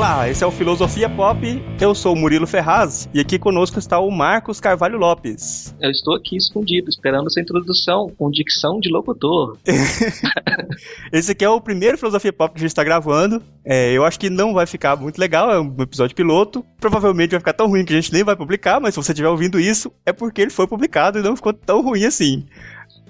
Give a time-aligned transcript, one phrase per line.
[0.00, 1.38] Olá, esse é o Filosofia Pop.
[1.78, 5.76] Eu sou o Murilo Ferraz e aqui conosco está o Marcos Carvalho Lopes.
[5.78, 9.58] Eu estou aqui escondido, esperando essa introdução com dicção de locutor.
[11.12, 13.42] esse aqui é o primeiro Filosofia Pop que a gente está gravando.
[13.62, 16.64] É, eu acho que não vai ficar muito legal, é um episódio piloto.
[16.80, 19.28] Provavelmente vai ficar tão ruim que a gente nem vai publicar, mas se você estiver
[19.28, 22.46] ouvindo isso, é porque ele foi publicado e não ficou tão ruim assim.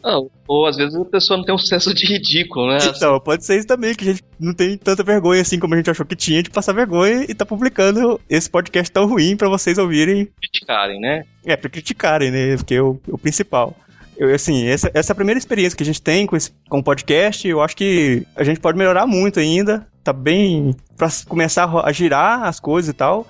[0.03, 2.79] Não, ou às vezes a pessoa não tem um senso de ridículo, né?
[2.83, 3.25] Então, assim.
[3.25, 5.91] pode ser isso também, que a gente não tem tanta vergonha assim como a gente
[5.91, 9.79] achou que tinha de passar vergonha e tá publicando esse podcast tão ruim para vocês
[9.79, 10.29] ouvirem.
[10.41, 11.25] Criticarem, né?
[11.45, 12.57] É, pra criticarem, né?
[12.57, 13.77] Porque é o, o principal.
[14.21, 16.81] Eu, assim, essa, essa é a primeira experiência que a gente tem com, esse, com
[16.81, 17.49] o podcast.
[17.49, 19.87] Eu acho que a gente pode melhorar muito ainda.
[20.05, 20.77] Tá bem.
[20.95, 23.27] pra começar a girar as coisas e tal.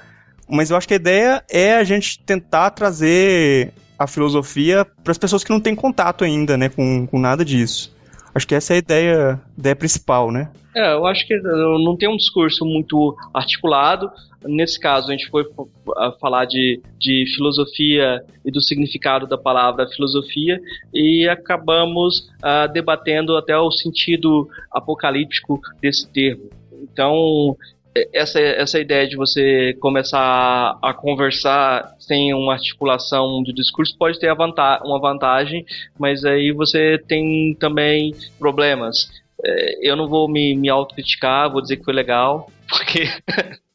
[0.48, 5.18] Mas eu acho que a ideia é a gente tentar trazer a filosofia para as
[5.18, 7.94] pessoas que não têm contato ainda, né, com, com nada disso.
[8.34, 10.50] Acho que essa é a ideia, ideia principal, né?
[10.74, 14.10] É, eu acho que não tem um discurso muito articulado.
[14.44, 15.44] Nesse caso, a gente foi
[16.18, 20.58] falar de, de filosofia e do significado da palavra filosofia
[20.94, 26.48] e acabamos uh, debatendo até o sentido apocalíptico desse termo.
[26.82, 27.56] Então,
[28.12, 34.32] essa, essa ideia de você começar a conversar sem uma articulação de discurso pode ter
[34.32, 35.64] uma vantagem,
[35.98, 39.08] mas aí você tem também problemas.
[39.44, 43.08] É, eu não vou me, me autocriticar, vou dizer que foi legal, porque.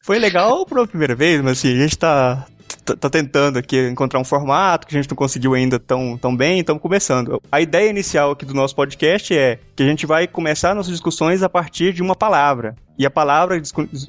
[0.02, 2.46] Foi legal pela primeira vez, mas assim, a gente tá,
[2.86, 6.36] tá, tá tentando aqui encontrar um formato que a gente não conseguiu ainda tão, tão
[6.36, 7.42] bem, estamos começando.
[7.52, 11.42] A ideia inicial aqui do nosso podcast é que a gente vai começar nossas discussões
[11.42, 12.76] a partir de uma palavra.
[12.98, 13.62] E a palavra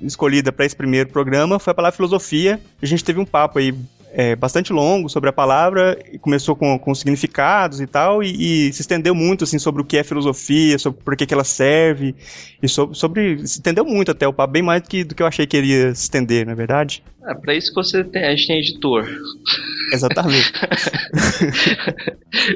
[0.02, 2.60] escolhida para esse primeiro programa foi a palavra filosofia.
[2.80, 3.74] A gente teve um papo aí
[4.18, 8.80] é, bastante longo sobre a palavra, começou com, com significados e tal, e, e, se
[8.80, 12.14] estendeu muito assim sobre o que é filosofia, sobre por que, que ela serve,
[12.62, 15.22] e sobre, sobre se estendeu muito até o papo, bem mais do que, do que
[15.22, 17.04] eu achei que iria se estender, na é verdade.
[17.26, 19.06] É, para isso que você tem, a gente tem editor.
[19.92, 20.52] Exatamente.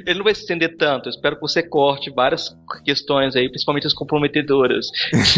[0.06, 1.08] Ele não vai se estender tanto.
[1.08, 2.54] Eu espero que você corte várias
[2.84, 4.86] questões aí, principalmente as comprometedoras.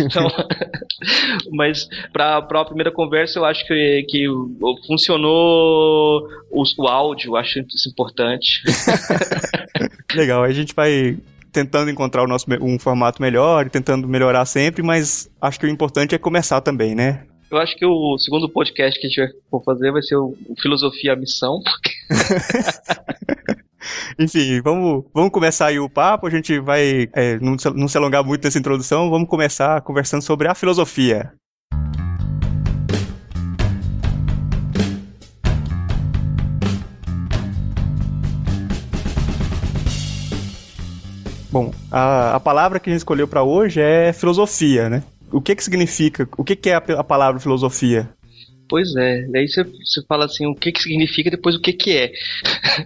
[0.01, 0.27] Então,
[1.53, 4.27] mas para a primeira conversa, eu acho que, que
[4.87, 8.63] funcionou o, o áudio, acho isso importante.
[10.15, 11.17] Legal, a gente vai
[11.51, 16.15] tentando encontrar o nosso um formato melhor tentando melhorar sempre, mas acho que o importante
[16.15, 17.27] é começar também, né?
[17.53, 21.15] Eu acho que o segundo podcast que a gente vai fazer vai ser o, Filosofia
[21.15, 21.61] Missão.
[24.19, 26.27] Enfim, vamos, vamos começar aí o papo.
[26.27, 29.11] A gente vai é, não, se, não se alongar muito nessa introdução.
[29.11, 31.31] Vamos começar conversando sobre a filosofia.
[41.51, 45.03] Bom, a, a palavra que a gente escolheu para hoje é filosofia, né?
[45.33, 48.09] O que que significa, o que que é a, a palavra filosofia?
[48.69, 51.97] Pois é, daí você, você fala assim, o que que significa, depois o que que
[51.97, 52.13] é.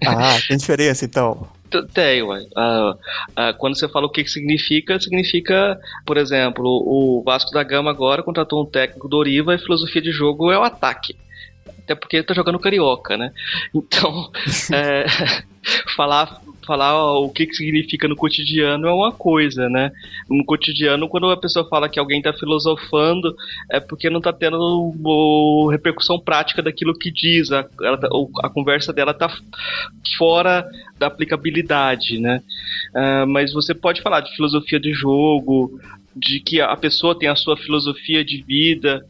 [0.05, 1.47] Ah, tem diferença então.
[1.93, 2.41] Tem, ué.
[2.57, 7.63] Uh, uh, quando você fala o que, que significa, significa, por exemplo, o Vasco da
[7.63, 11.17] Gama agora contratou um técnico do Oriva e a filosofia de jogo é o ataque.
[11.87, 13.33] Até porque ele tá jogando carioca, né?
[13.73, 14.31] Então,
[14.75, 15.07] é,
[15.97, 19.93] falar falar o que, que significa no cotidiano é uma coisa, né?
[20.29, 23.35] No cotidiano, quando a pessoa fala que alguém está filosofando,
[23.71, 27.53] é porque não está tendo o, repercussão prática daquilo que diz.
[27.53, 27.65] A,
[28.43, 29.33] a conversa dela está
[30.19, 32.43] fora da aplicabilidade, né?
[32.95, 35.81] Uh, mas você pode falar de filosofia de jogo,
[36.17, 39.07] de que a pessoa tem a sua filosofia de vida,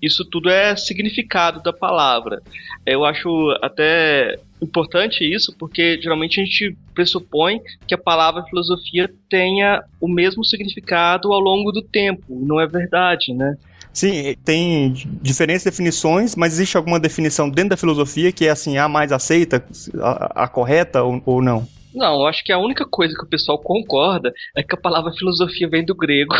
[0.00, 2.42] isso tudo é significado da palavra.
[2.84, 3.28] Eu acho
[3.62, 10.44] até importante isso, porque geralmente a gente pressupõe que a palavra filosofia tenha o mesmo
[10.44, 12.22] significado ao longo do tempo.
[12.28, 13.56] Não é verdade, né?
[13.92, 14.92] Sim, tem
[15.22, 19.64] diferentes definições, mas existe alguma definição dentro da filosofia que é assim, a mais aceita,
[20.00, 21.66] a, a correta ou, ou não?
[21.96, 25.66] Não, acho que a única coisa que o pessoal concorda é que a palavra filosofia
[25.66, 26.34] vem do grego.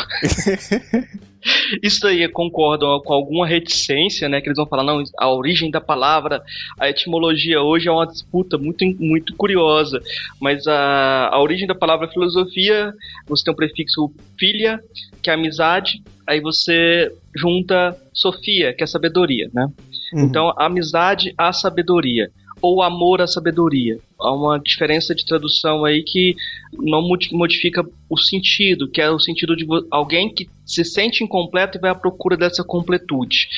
[1.83, 4.43] Isso aí concordam com alguma reticência, né?
[4.43, 6.43] Que eles vão falar, não, a origem da palavra,
[6.79, 9.99] a etimologia hoje é uma disputa muito, muito curiosa.
[10.39, 12.93] Mas a, a origem da palavra filosofia,
[13.27, 14.79] você tem um prefixo filha,
[15.23, 19.69] que é amizade, aí você junta Sofia, que é sabedoria, né?
[20.13, 20.25] Uhum.
[20.25, 22.31] Então, amizade à sabedoria
[22.67, 23.99] ou amor à sabedoria.
[24.19, 26.35] Há uma diferença de tradução aí que
[26.73, 27.03] não
[27.33, 31.91] modifica o sentido, que é o sentido de alguém que se sente incompleto e vai
[31.91, 33.49] à procura dessa completude.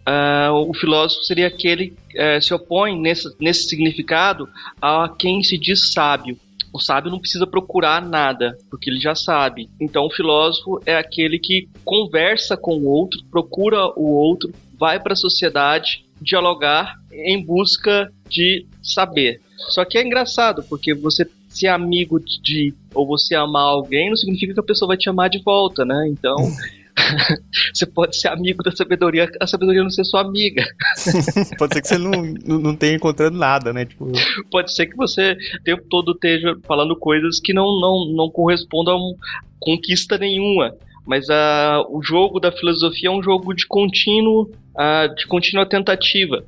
[0.00, 4.48] Uh, o filósofo seria aquele que uh, se opõe nesse, nesse significado
[4.80, 6.38] a quem se diz sábio.
[6.72, 9.68] O sábio não precisa procurar nada, porque ele já sabe.
[9.80, 15.14] Então o filósofo é aquele que conversa com o outro, procura o outro, vai para
[15.14, 19.40] a sociedade dialogar em busca de saber.
[19.70, 24.54] Só que é engraçado, porque você ser amigo de ou você amar alguém não significa
[24.54, 26.06] que a pessoa vai te amar de volta, né?
[26.08, 26.36] Então,
[27.72, 30.64] você pode ser amigo da sabedoria, a sabedoria não ser sua amiga.
[31.58, 32.22] pode ser que você não,
[32.58, 33.84] não tenha encontrado nada, né?
[33.84, 34.12] Tipo...
[34.50, 38.94] Pode ser que você o tempo todo esteja falando coisas que não, não, não correspondam
[38.94, 39.16] a um,
[39.58, 40.74] conquista nenhuma.
[41.06, 46.44] Mas uh, o jogo da filosofia é um jogo de contínuo uh, de contínua tentativa.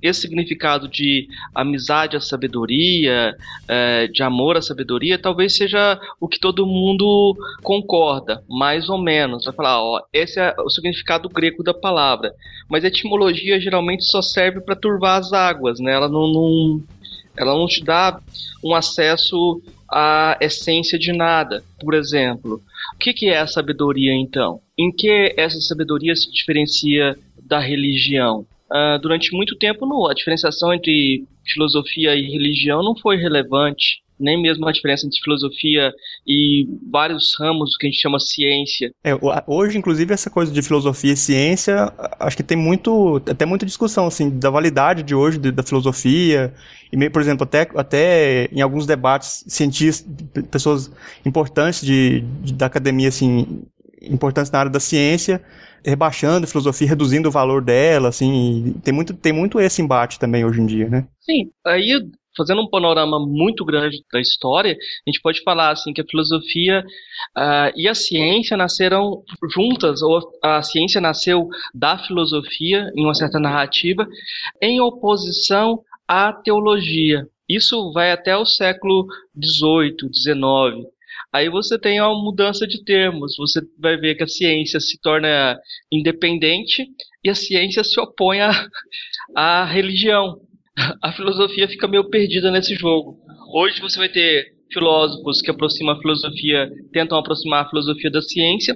[0.00, 6.38] Esse significado de amizade à sabedoria, uh, de amor à sabedoria, talvez seja o que
[6.38, 9.44] todo mundo concorda, mais ou menos.
[9.44, 12.32] Vai falar, ó, esse é o significado grego da palavra.
[12.68, 15.92] Mas a etimologia geralmente só serve para turvar as águas, né?
[15.92, 16.82] Ela não, não
[17.36, 18.20] ela não te dá
[18.62, 21.62] um acesso à essência de nada.
[21.80, 22.60] Por exemplo,
[22.94, 24.60] o que, que é a sabedoria então?
[24.78, 27.16] Em que essa sabedoria se diferencia
[27.52, 28.46] da religião?
[28.70, 34.66] Uh, durante muito tempo, a diferenciação entre filosofia e religião não foi relevante nem mesmo
[34.68, 35.92] a diferença entre filosofia
[36.24, 38.92] e vários ramos que a gente chama ciência.
[39.02, 39.10] É,
[39.48, 44.06] hoje, inclusive, essa coisa de filosofia e ciência, acho que tem muito, até muita discussão,
[44.06, 46.54] assim, da validade de hoje de, da filosofia,
[46.92, 50.06] e, por exemplo, até, até em alguns debates, cientistas,
[50.52, 50.90] pessoas
[51.26, 53.64] importantes de, de da academia, assim,
[54.00, 55.42] importantes na área da ciência,
[55.84, 60.44] rebaixando a filosofia, reduzindo o valor dela, assim, tem muito, tem muito esse embate também
[60.44, 61.06] hoje em dia, né?
[61.20, 61.92] Sim, aí
[62.36, 66.84] fazendo um panorama muito grande da história, a gente pode falar assim que a filosofia
[67.36, 69.22] uh, e a ciência nasceram
[69.54, 74.06] juntas, ou a ciência nasceu da filosofia em uma certa narrativa,
[74.60, 77.26] em oposição à teologia.
[77.48, 79.06] Isso vai até o século
[79.36, 80.91] XVIII, XIX.
[81.32, 83.36] Aí você tem uma mudança de termos.
[83.38, 85.58] Você vai ver que a ciência se torna
[85.90, 86.86] independente
[87.24, 88.50] e a ciência se opõe à,
[89.34, 90.38] à religião
[91.02, 93.18] a filosofia fica meio perdida nesse jogo.
[93.54, 98.74] Hoje você vai ter filósofos que aproximam a filosofia, tentam aproximar a filosofia da ciência,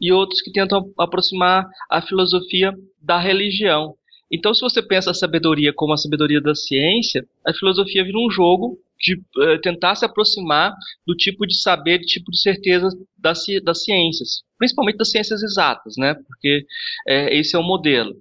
[0.00, 3.94] e outros que tentam aproximar a filosofia da religião.
[4.32, 8.30] Então, se você pensa a sabedoria como a sabedoria da ciência, a filosofia vira um
[8.30, 10.74] jogo de uh, tentar se aproximar
[11.06, 15.94] do tipo de saber, do tipo de certeza das, das ciências, principalmente das ciências exatas,
[15.96, 16.14] né?
[16.14, 16.64] Porque
[17.06, 18.12] é, esse é o modelo.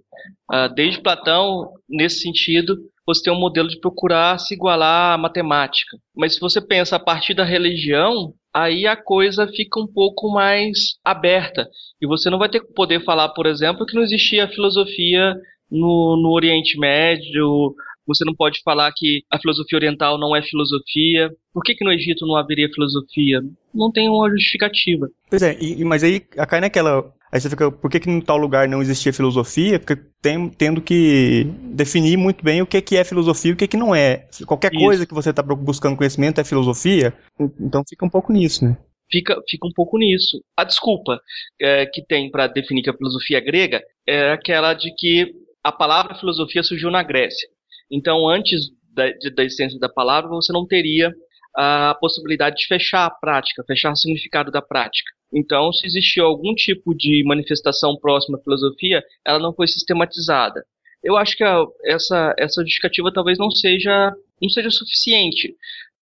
[0.51, 5.97] Uh, desde Platão, nesse sentido, você tem um modelo de procurar se igualar à matemática.
[6.15, 10.95] Mas se você pensa a partir da religião, aí a coisa fica um pouco mais
[11.03, 11.67] aberta.
[12.01, 15.35] E você não vai ter que poder falar, por exemplo, que não existia filosofia
[15.69, 21.31] no, no Oriente Médio, você não pode falar que a filosofia oriental não é filosofia.
[21.53, 23.41] Por que, que no Egito não haveria filosofia?
[23.73, 25.07] Não tem uma justificativa.
[25.29, 27.13] Pois é, e, mas aí cai naquela.
[27.31, 29.79] Aí você fica, por que, que em tal lugar não existia filosofia?
[29.79, 33.67] Porque tem, tendo que definir muito bem o que, que é filosofia e o que,
[33.67, 34.27] que não é.
[34.45, 34.83] Qualquer Isso.
[34.83, 37.11] coisa que você está buscando conhecimento é filosofia,
[37.59, 38.77] então fica um pouco nisso, né?
[39.11, 40.43] Fica, fica um pouco nisso.
[40.55, 41.19] A desculpa
[41.59, 45.33] é, que tem para definir que a filosofia é grega é aquela de que
[45.63, 47.47] a palavra filosofia surgiu na Grécia.
[47.93, 49.05] Então, antes da,
[49.35, 51.13] da existência da palavra, você não teria
[51.55, 55.11] a possibilidade de fechar a prática, fechar o significado da prática.
[55.31, 60.65] Então, se existiu algum tipo de manifestação próxima à filosofia, ela não foi sistematizada.
[61.03, 65.55] Eu acho que a, essa, essa justificativa talvez não seja, não seja suficiente,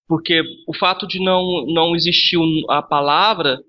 [0.08, 2.38] porque o fato de não, não existir
[2.70, 3.60] a palavra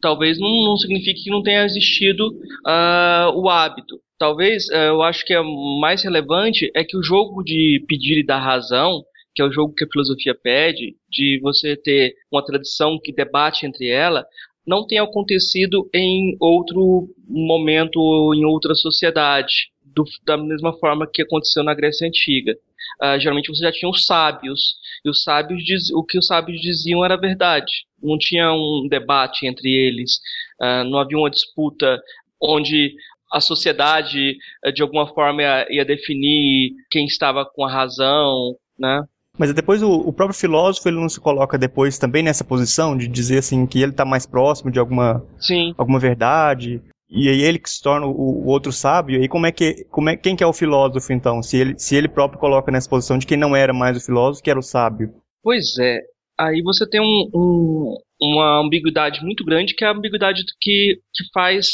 [0.00, 4.00] talvez não, não signifique que não tenha existido uh, o hábito.
[4.22, 5.42] Talvez, uh, eu acho que é
[5.80, 9.02] mais relevante é que o jogo de pedir e dar razão,
[9.34, 13.66] que é o jogo que a filosofia pede, de você ter uma tradição que debate
[13.66, 14.24] entre ela,
[14.64, 21.22] não tenha acontecido em outro momento ou em outra sociedade, do, da mesma forma que
[21.22, 22.56] aconteceu na Grécia Antiga.
[23.02, 26.60] Uh, geralmente você já tinha os sábios, e os sábios diz, o que os sábios
[26.60, 27.72] diziam era verdade.
[28.00, 30.20] Não tinha um debate entre eles,
[30.60, 32.00] uh, não havia uma disputa
[32.42, 32.94] onde
[33.32, 39.02] a sociedade, uh, de alguma forma, ia, ia, definir quem estava com a razão, né?
[39.38, 43.08] Mas depois o, o, próprio filósofo ele não se coloca depois também nessa posição de
[43.08, 45.74] dizer assim que ele está mais próximo de alguma, Sim.
[45.78, 46.82] alguma verdade
[47.14, 50.08] e aí ele que se torna o, o, outro sábio, e como é que, como
[50.08, 51.42] é, quem que é o filósofo então?
[51.42, 54.42] Se ele, se ele próprio coloca nessa posição de quem não era mais o filósofo,
[54.42, 55.12] que era o sábio.
[55.42, 56.00] Pois é,
[56.40, 61.24] aí você tem um, um, uma ambiguidade muito grande, que é a ambiguidade que, que
[61.34, 61.66] faz.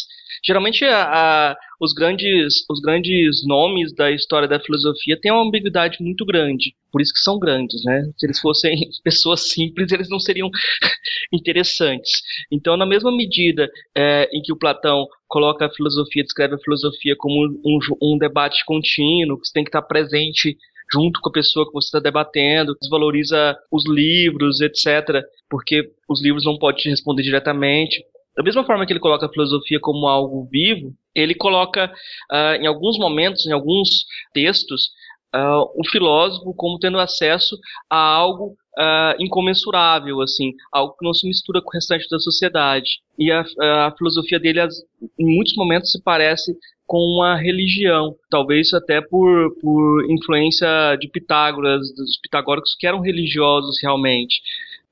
[0.45, 5.99] Geralmente a, a, os grandes, os grandes nomes da história da filosofia têm uma ambiguidade
[6.01, 6.75] muito grande.
[6.91, 8.11] Por isso que são grandes, né?
[8.17, 10.51] Se eles fossem pessoas simples, eles não seriam
[11.33, 12.11] interessantes.
[12.51, 17.15] Então, na mesma medida é, em que o Platão coloca a filosofia, descreve a filosofia
[17.17, 20.57] como um, um debate contínuo, que você tem que estar presente
[20.93, 26.45] junto com a pessoa que você está debatendo, desvaloriza os livros, etc., porque os livros
[26.45, 28.03] não podem te responder diretamente.
[28.39, 31.93] Da mesma forma que ele coloca a filosofia como algo vivo, ele coloca,
[32.31, 34.91] uh, em alguns momentos, em alguns textos,
[35.35, 37.59] uh, o filósofo como tendo acesso
[37.91, 43.01] a algo uh, incomensurável, assim, algo que não se mistura com o restante da sociedade.
[43.19, 43.45] E a,
[43.89, 44.61] a filosofia dele,
[45.19, 51.93] em muitos momentos, se parece com uma religião, talvez até por, por influência de Pitágoras,
[51.93, 54.41] dos pitagóricos que eram religiosos realmente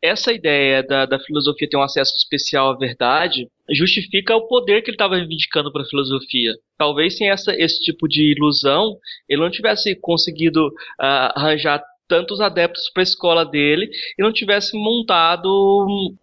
[0.02, 4.90] essa ideia da, da filosofia ter um acesso especial à verdade justifica o poder que
[4.90, 6.52] ele estava reivindicando para a filosofia.
[6.78, 8.96] Talvez sem essa, esse tipo de ilusão,
[9.28, 13.88] ele não tivesse conseguido uh, arranjar tantos adeptos para a escola dele
[14.18, 15.46] e não tivesse montado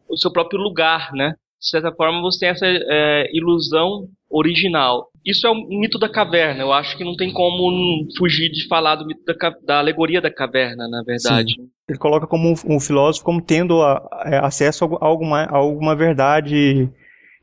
[0.08, 1.36] o seu próprio lugar, né?
[1.60, 5.10] De certa forma, você tem essa é, ilusão original.
[5.26, 6.62] Isso é o mito da caverna.
[6.62, 10.34] Eu acho que não tem como fugir de falar do mito da, da alegoria da
[10.34, 11.54] caverna, na verdade.
[11.56, 11.70] Sim.
[11.88, 15.96] Ele coloca como um, filósofo como tendo a, a, é, acesso a alguma, a alguma
[15.96, 16.90] verdade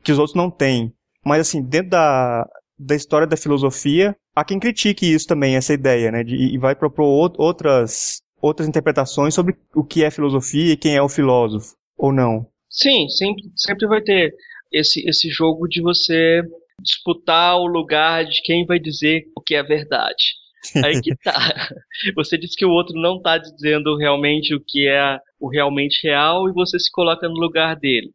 [0.03, 0.93] que os outros não têm.
[1.25, 2.47] Mas assim, dentro da,
[2.77, 6.23] da história da filosofia, há quem critique isso também, essa ideia, né?
[6.23, 11.01] De, e vai propor outras, outras interpretações sobre o que é filosofia e quem é
[11.01, 12.45] o filósofo, ou não.
[12.69, 14.33] Sim, sempre, sempre vai ter
[14.71, 16.41] esse, esse jogo de você
[16.81, 20.41] disputar o lugar de quem vai dizer o que é verdade.
[20.83, 21.33] Aí que tá.
[22.15, 26.47] Você diz que o outro não está dizendo realmente o que é o realmente real
[26.47, 28.11] e você se coloca no lugar dele.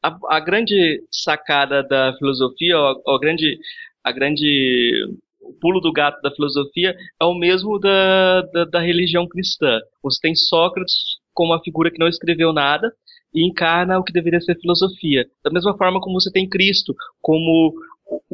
[0.00, 3.58] A, a grande sacada da filosofia, a, a grande,
[4.04, 5.08] a grande
[5.40, 9.80] o pulo do gato da filosofia é o mesmo da, da, da religião cristã.
[10.02, 10.94] Você tem Sócrates
[11.34, 12.92] como uma figura que não escreveu nada,
[13.34, 15.26] e encarna o que deveria ser filosofia.
[15.44, 17.72] Da mesma forma como você tem Cristo como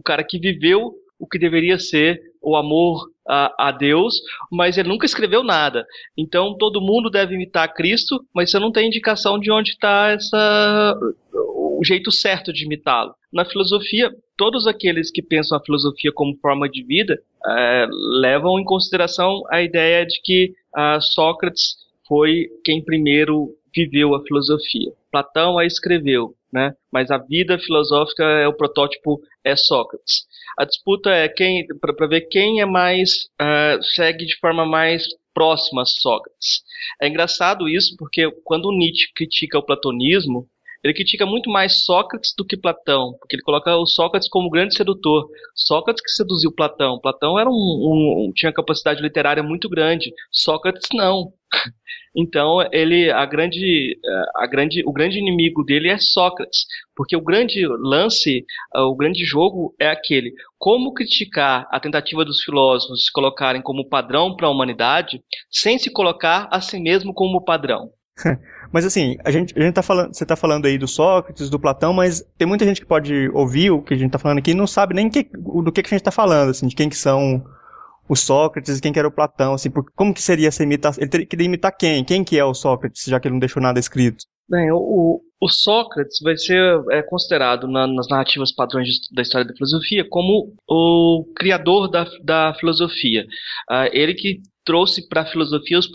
[0.04, 4.20] cara que viveu o que deveria ser o amor a, a, Deus,
[4.52, 5.86] mas ele nunca escreveu nada.
[6.16, 10.98] Então todo mundo deve imitar Cristo, mas você não tem indicação de onde está essa
[11.32, 13.14] o jeito certo de imitá-lo.
[13.32, 17.86] Na filosofia, todos aqueles que pensam a filosofia como forma de vida é,
[18.20, 24.92] levam em consideração a ideia de que uh, Sócrates foi quem primeiro viveu a filosofia.
[25.10, 26.74] Platão a escreveu, né?
[26.92, 30.26] Mas a vida filosófica é o protótipo é Sócrates.
[30.58, 35.04] A disputa é quem para ver quem é mais uh, segue de forma mais
[35.34, 36.62] próxima a Sócrates.
[37.02, 40.48] É engraçado isso porque quando Nietzsche critica o platonismo,
[40.84, 44.76] ele critica muito mais Sócrates do que Platão, porque ele coloca o Sócrates como grande
[44.76, 45.26] sedutor.
[45.54, 47.00] Sócrates que seduziu Platão.
[47.00, 47.54] Platão era um,
[48.28, 50.12] um, tinha capacidade literária muito grande.
[50.30, 51.32] Sócrates não.
[52.16, 53.98] Então ele, a grande,
[54.36, 56.64] a grande, o grande inimigo dele é Sócrates,
[56.94, 63.06] porque o grande lance, o grande jogo é aquele: como criticar a tentativa dos filósofos
[63.06, 67.90] se colocarem como padrão para a humanidade, sem se colocar a si mesmo como padrão.
[68.72, 71.60] Mas assim, a gente, a gente tá falando, você está falando aí do Sócrates, do
[71.60, 74.50] Platão, mas tem muita gente que pode ouvir o que a gente está falando aqui
[74.50, 76.88] e não sabe nem que, do que, que a gente está falando, assim, de quem
[76.88, 77.44] que são
[78.08, 81.02] o Sócrates e quem que era o Platão, assim, porque, como que seria essa imitação?
[81.02, 82.04] Ele teria, queria imitar quem?
[82.04, 84.24] Quem que é o Sócrates, já que ele não deixou nada escrito?
[84.48, 89.54] Bem, o, o Sócrates vai ser é, considerado na, nas narrativas padrões da história da
[89.54, 93.24] filosofia como o criador da, da filosofia.
[93.70, 95.88] Uh, ele que trouxe para a filosofia os,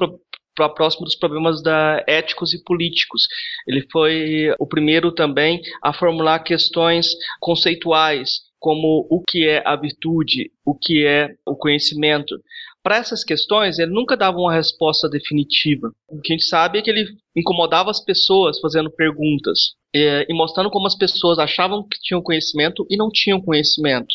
[0.67, 3.27] próximo dos problemas da éticos e políticos.
[3.67, 10.51] Ele foi o primeiro também a formular questões conceituais, como o que é a virtude,
[10.65, 12.35] o que é o conhecimento.
[12.83, 15.91] Para essas questões, ele nunca dava uma resposta definitiva.
[16.07, 20.33] O que a gente sabe é que ele incomodava as pessoas fazendo perguntas e, e
[20.33, 24.13] mostrando como as pessoas achavam que tinham conhecimento e não tinham conhecimento.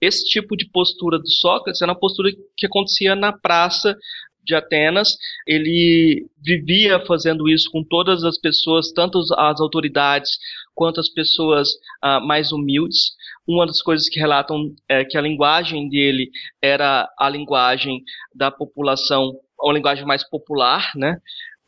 [0.00, 3.96] Esse tipo de postura do Sócrates era uma postura que acontecia na praça
[4.48, 10.30] de Atenas, ele vivia fazendo isso com todas as pessoas, tanto as autoridades
[10.74, 11.68] quanto as pessoas
[12.02, 13.12] uh, mais humildes.
[13.46, 16.30] Uma das coisas que relatam é que a linguagem dele
[16.62, 18.02] era a linguagem
[18.34, 21.18] da população, uma linguagem mais popular, né?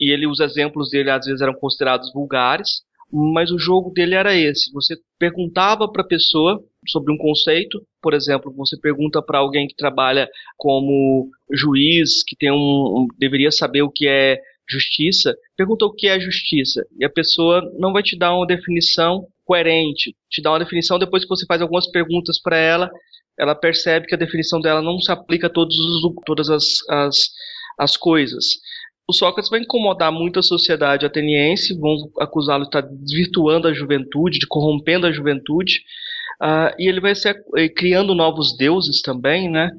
[0.01, 4.35] E ele, os exemplos dele às vezes eram considerados vulgares, mas o jogo dele era
[4.35, 4.73] esse.
[4.73, 9.76] Você perguntava para a pessoa sobre um conceito, por exemplo, você pergunta para alguém que
[9.76, 15.93] trabalha como juiz, que tem um, um, deveria saber o que é justiça, pergunta o
[15.93, 20.52] que é justiça e a pessoa não vai te dar uma definição coerente, te dá
[20.52, 22.88] uma definição depois que você faz algumas perguntas para ela,
[23.38, 27.17] ela percebe que a definição dela não se aplica a todos os, todas as, as,
[27.79, 28.45] as coisas.
[29.11, 34.38] O Sócrates vai incomodar muito a sociedade ateniense, vão acusá-lo de estar desvirtuando a juventude,
[34.38, 35.81] de corrompendo a juventude,
[36.40, 39.73] uh, e ele vai ser eh, criando novos deuses também, né?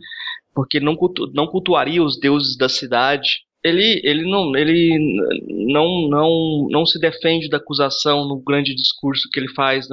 [0.53, 3.45] Porque não, cultu não cultuaria os deuses da cidade.
[3.63, 5.00] Ele, ele, não, ele
[5.47, 9.88] não, não, não se defende da acusação no grande discurso que ele faz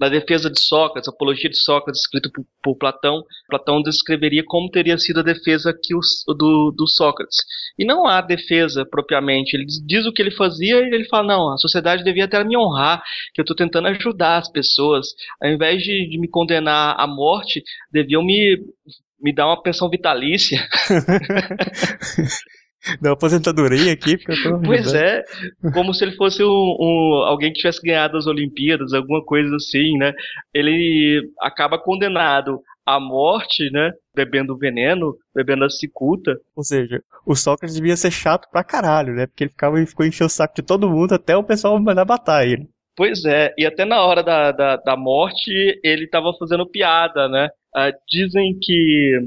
[0.00, 4.98] na defesa de Sócrates, apologia de Sócrates, escrito por, por, Platão, Platão descreveria como teria
[4.98, 5.94] sido a defesa que
[6.34, 7.38] do, do, Sócrates.
[7.78, 9.56] E não há defesa propriamente.
[9.56, 12.56] Ele diz o que ele fazia e ele fala: não, a sociedade devia até me
[12.56, 13.02] honrar,
[13.34, 15.08] que eu estou tentando ajudar as pessoas.
[15.42, 18.58] Ao invés de, de me condenar à morte, deviam me
[19.22, 20.68] me dar uma pensão vitalícia.
[23.00, 24.60] da aposentadoria aqui, porque eu tô.
[24.62, 25.22] Pois é,
[25.72, 29.96] como se ele fosse um, um, alguém que tivesse ganhado as Olimpíadas, alguma coisa assim,
[29.98, 30.12] né?
[30.52, 33.92] Ele acaba condenado à morte, né?
[34.14, 36.36] Bebendo veneno, bebendo a cicuta.
[36.56, 39.26] Ou seja, o Sócrates devia ser chato pra caralho, né?
[39.26, 42.04] Porque ele ficava e ficou enchendo o saco de todo mundo até o pessoal mandar
[42.04, 42.68] matar ele.
[42.94, 45.50] Pois é, e até na hora da, da, da morte
[45.82, 47.48] ele tava fazendo piada, né?
[47.74, 49.18] Uh, dizem que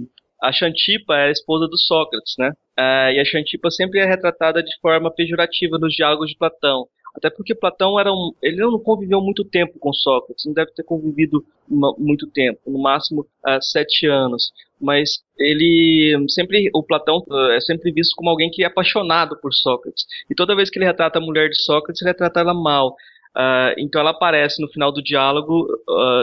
[0.42, 2.52] a Xantipa é a esposa do Sócrates, né?
[2.78, 6.88] Uh, e a Xantipa sempre é retratada de forma pejorativa nos diálogos de Platão.
[7.16, 10.84] Até porque Platão era um, ele não conviveu muito tempo com Sócrates, não deve ter
[10.84, 14.52] convivido muito tempo, no máximo uh, sete anos.
[14.82, 19.54] Mas ele sempre, o Platão uh, é sempre visto como alguém que é apaixonado por
[19.54, 20.06] Sócrates.
[20.30, 22.90] E toda vez que ele retrata a mulher de Sócrates, ele retrata ela mal.
[23.38, 25.68] Uh, então ela aparece no final do diálogo,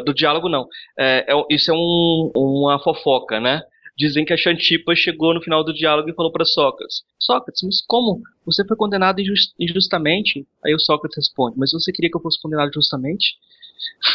[0.05, 0.67] do diálogo não.
[0.99, 3.63] É, é, isso é um, uma fofoca, né?
[3.97, 7.83] Dizem que a Xantipa chegou no final do diálogo e falou para Sócrates: Sócrates, mas
[7.87, 8.21] como?
[8.45, 10.47] Você foi condenado injust injustamente?
[10.65, 13.37] Aí o Sócrates responde: Mas você queria que eu fosse condenado justamente?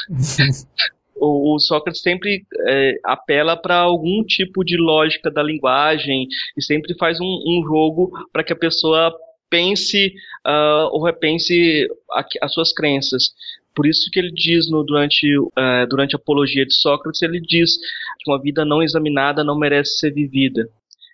[1.16, 6.96] o, o, Sócrates sempre é, apela para algum tipo de lógica da linguagem e sempre
[6.98, 9.14] faz um, um jogo para que a pessoa
[9.50, 10.14] pense
[10.46, 13.32] uh, ou repense a, as suas crenças.
[13.78, 17.78] Por isso que ele diz no, durante, uh, durante a apologia de Sócrates, ele diz
[18.20, 20.68] que uma vida não examinada não merece ser vivida.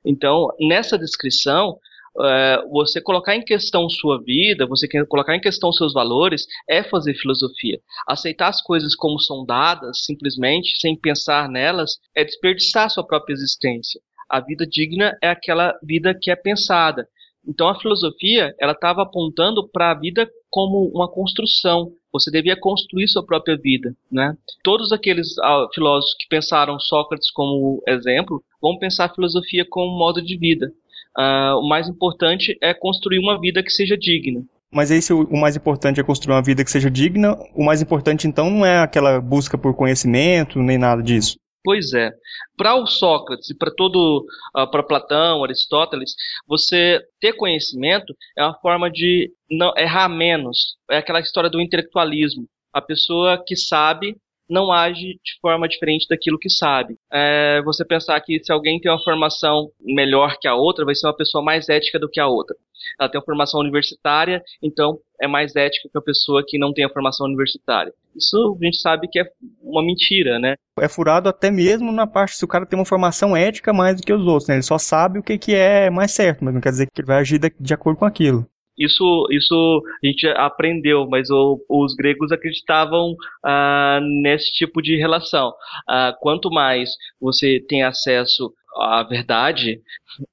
[0.06, 1.72] Então, nessa descrição,
[2.16, 7.16] uh, você colocar em questão sua vida, você colocar em questão seus valores, é fazer
[7.16, 7.82] filosofia.
[8.08, 14.00] Aceitar as coisas como são dadas, simplesmente, sem pensar nelas, é desperdiçar sua própria existência.
[14.30, 17.06] A vida digna é aquela vida que é pensada.
[17.48, 23.08] Então a filosofia ela estava apontando para a vida como uma construção, você devia construir
[23.08, 24.38] sua própria vida, né?
[24.64, 30.22] Todos aqueles ah, filósofos que pensaram Sócrates como exemplo vão pensar a filosofia como modo
[30.22, 30.72] de vida.
[31.18, 34.44] Uh, o mais importante é construir uma vida que seja digna.
[34.72, 37.38] Mas esse o mais importante é construir uma vida que seja digna.
[37.56, 41.36] O mais importante então não é aquela busca por conhecimento nem nada disso.
[41.64, 42.12] Pois é.
[42.58, 46.14] Para o Sócrates e para todo, uh, para Platão, Aristóteles,
[46.46, 50.76] você ter conhecimento é uma forma de não errar menos.
[50.92, 52.48] É aquela história do intelectualismo.
[52.74, 54.18] A pessoa que sabe
[54.50, 56.96] não age de forma diferente daquilo que sabe.
[57.12, 61.08] É, você pensar que se alguém tem uma formação melhor que a outra, vai ser
[61.08, 62.56] uma pessoa mais ética do que a outra.
[63.00, 66.86] Ela tem uma formação universitária, então é mais ética que a pessoa que não tem
[66.86, 67.94] a formação universitária.
[68.16, 69.26] Isso a gente sabe que é
[69.62, 70.56] uma mentira, né?
[70.80, 74.04] É furado até mesmo na parte se o cara tem uma formação ética mais do
[74.04, 74.56] que os outros, né?
[74.56, 77.08] Ele só sabe o que, que é mais certo, mas não quer dizer que ele
[77.08, 78.46] vai agir de, de acordo com aquilo.
[78.78, 85.54] Isso, isso a gente aprendeu, mas o, os gregos acreditavam ah, nesse tipo de relação.
[85.88, 86.90] Ah, quanto mais
[87.22, 89.80] você tem acesso à verdade,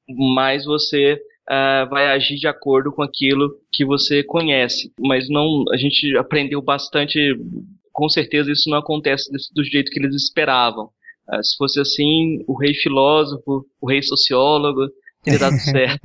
[0.08, 4.92] mais você Uh, vai agir de acordo com aquilo que você conhece.
[5.00, 7.18] Mas não, a gente aprendeu bastante.
[7.92, 10.90] Com certeza isso não acontece do jeito que eles esperavam.
[11.42, 14.88] Se fosse assim, o rei filósofo, o rei sociólogo,
[15.22, 16.00] teria dado certo.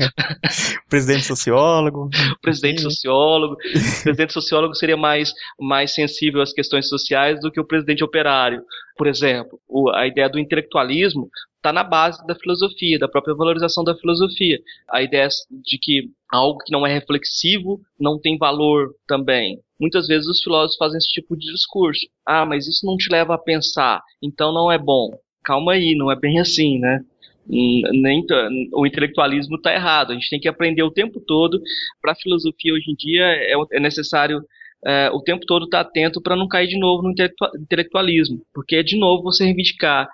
[0.89, 2.09] presidente sociólogo.
[2.41, 3.55] presidente sociólogo.
[3.55, 8.61] O presidente sociólogo seria mais, mais sensível às questões sociais do que o presidente operário.
[8.97, 13.83] Por exemplo, o, a ideia do intelectualismo está na base da filosofia, da própria valorização
[13.83, 14.59] da filosofia.
[14.89, 19.59] A ideia de que algo que não é reflexivo não tem valor também.
[19.79, 22.07] Muitas vezes os filósofos fazem esse tipo de discurso.
[22.25, 25.11] Ah, mas isso não te leva a pensar, então não é bom.
[25.43, 27.01] Calma aí, não é bem assim, né?
[27.47, 28.25] Nem
[28.73, 30.11] o intelectualismo está errado.
[30.11, 31.61] A gente tem que aprender o tempo todo.
[32.01, 34.41] Para a filosofia hoje em dia é, é necessário
[34.85, 37.13] é, o tempo todo estar tá atento para não cair de novo no
[37.59, 40.07] intelectualismo, porque de novo você reivindicar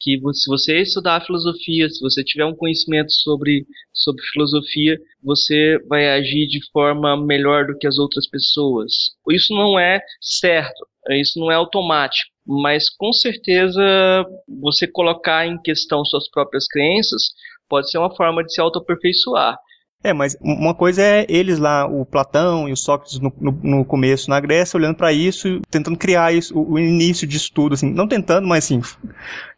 [0.00, 6.08] que se você estudar filosofia, se você tiver um conhecimento sobre, sobre filosofia, você vai
[6.10, 8.92] agir de forma melhor do que as outras pessoas.
[9.30, 12.35] Isso não é certo, isso não é automático.
[12.46, 13.82] Mas com certeza
[14.60, 17.22] você colocar em questão suas próprias crenças
[17.68, 19.56] pode ser uma forma de se autoaperfeiçoar.
[20.04, 23.84] É, mas uma coisa é eles lá, o Platão e o Sócrates no, no, no
[23.84, 27.90] começo na Grécia, olhando para isso, tentando criar isso, o, o, início de estudo, assim,
[27.90, 28.80] não tentando, mas assim,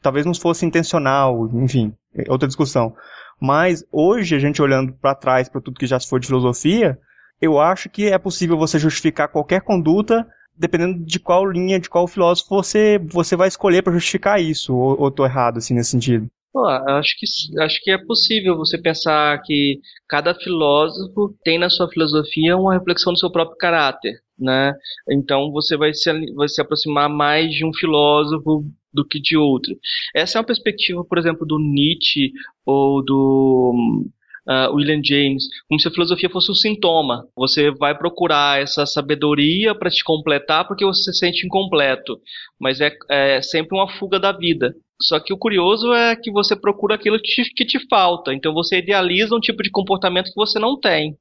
[0.00, 2.94] talvez não fosse intencional, enfim, é outra discussão.
[3.40, 6.98] Mas hoje, a gente olhando para trás, para tudo que já se foi de filosofia,
[7.40, 10.26] eu acho que é possível você justificar qualquer conduta
[10.58, 15.00] dependendo de qual linha, de qual filósofo você, você vai escolher para justificar isso, ou,
[15.00, 16.28] ou tô errado, assim, nesse sentido.
[16.52, 21.88] Pô, acho que, acho que é possível você pensar que cada filósofo tem na sua
[21.88, 24.74] filosofia uma reflexão do seu próprio caráter, né?
[25.10, 29.76] Então você vai se, vai se aproximar mais de um filósofo do que de outro.
[30.14, 32.32] Essa é uma perspectiva, por exemplo, do Nietzsche
[32.64, 34.08] ou do
[34.48, 37.26] uh, William James, como se a filosofia fosse um sintoma.
[37.36, 42.18] Você vai procurar essa sabedoria para te completar porque você se sente incompleto,
[42.58, 44.74] mas é, é sempre uma fuga da vida.
[45.00, 48.34] Só que o curioso é que você procura aquilo que te, que te falta.
[48.34, 51.16] Então você idealiza um tipo de comportamento que você não tem.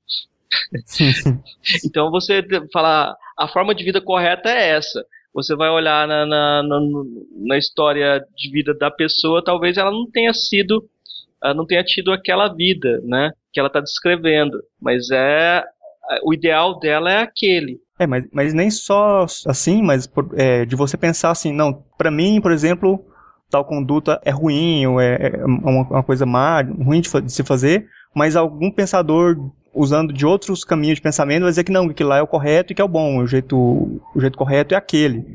[1.85, 2.41] então você
[2.73, 5.05] fala, a forma de vida correta é essa.
[5.33, 6.79] Você vai olhar na, na, na,
[7.45, 10.83] na história de vida da pessoa, talvez ela não tenha sido,
[11.55, 13.31] não tenha tido aquela vida, né?
[13.53, 14.59] Que ela está descrevendo.
[14.81, 15.63] Mas é
[16.23, 17.79] o ideal dela é aquele.
[17.99, 22.39] É, mas, mas nem só assim, mas é, de você pensar assim, não, para mim,
[22.39, 23.03] por exemplo,
[23.49, 27.43] tal conduta é ruim, ou é, é uma, uma, coisa má, ruim de, de, se
[27.43, 29.35] fazer, mas algum pensador
[29.73, 32.71] usando de outros caminhos de pensamento vai dizer que não, que lá é o correto
[32.71, 35.25] e que é o bom, o jeito, o jeito correto é aquele.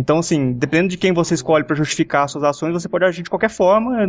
[0.00, 3.28] Então, assim, dependendo de quem você escolhe para justificar suas ações, você pode agir de
[3.28, 4.02] qualquer forma.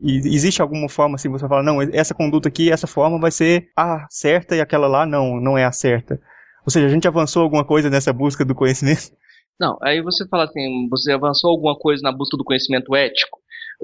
[0.00, 3.68] E existe alguma forma assim, você fala, não, essa conduta aqui, essa forma vai ser
[3.76, 6.18] a certa e aquela lá não, não é a certa.
[6.64, 9.12] Ou seja, a gente avançou alguma coisa nessa busca do conhecimento?
[9.60, 13.38] Não, aí você fala assim, você avançou alguma coisa na busca do conhecimento ético?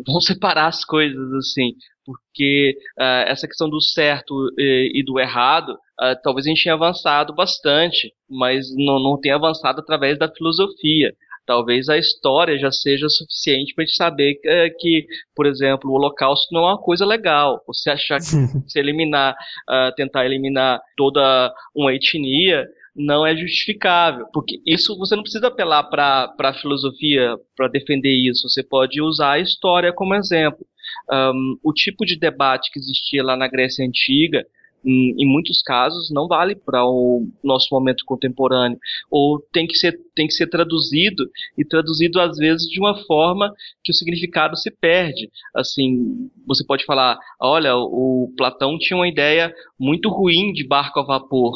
[0.07, 5.75] Vamos separar as coisas assim, porque uh, essa questão do certo e, e do errado,
[6.01, 11.13] uh, talvez a gente tenha avançado bastante, mas não, não tenha avançado através da filosofia.
[11.45, 15.91] Talvez a história já seja suficiente para a gente saber que, eh, que, por exemplo,
[15.91, 17.63] o Holocausto não é uma coisa legal.
[17.67, 19.35] Você achar que se eliminar,
[19.69, 25.85] uh, tentar eliminar toda uma etnia, não é justificável, porque isso você não precisa apelar
[25.85, 30.67] para a filosofia para defender isso, você pode usar a história como exemplo.
[31.11, 34.45] Um, o tipo de debate que existia lá na Grécia Antiga,
[34.85, 38.79] em, em muitos casos, não vale para o nosso momento contemporâneo,
[39.11, 43.53] ou tem que, ser, tem que ser traduzido, e traduzido às vezes de uma forma
[43.83, 45.31] que o significado se perde.
[45.55, 51.05] Assim, você pode falar, olha, o Platão tinha uma ideia muito ruim de barco a
[51.05, 51.53] vapor,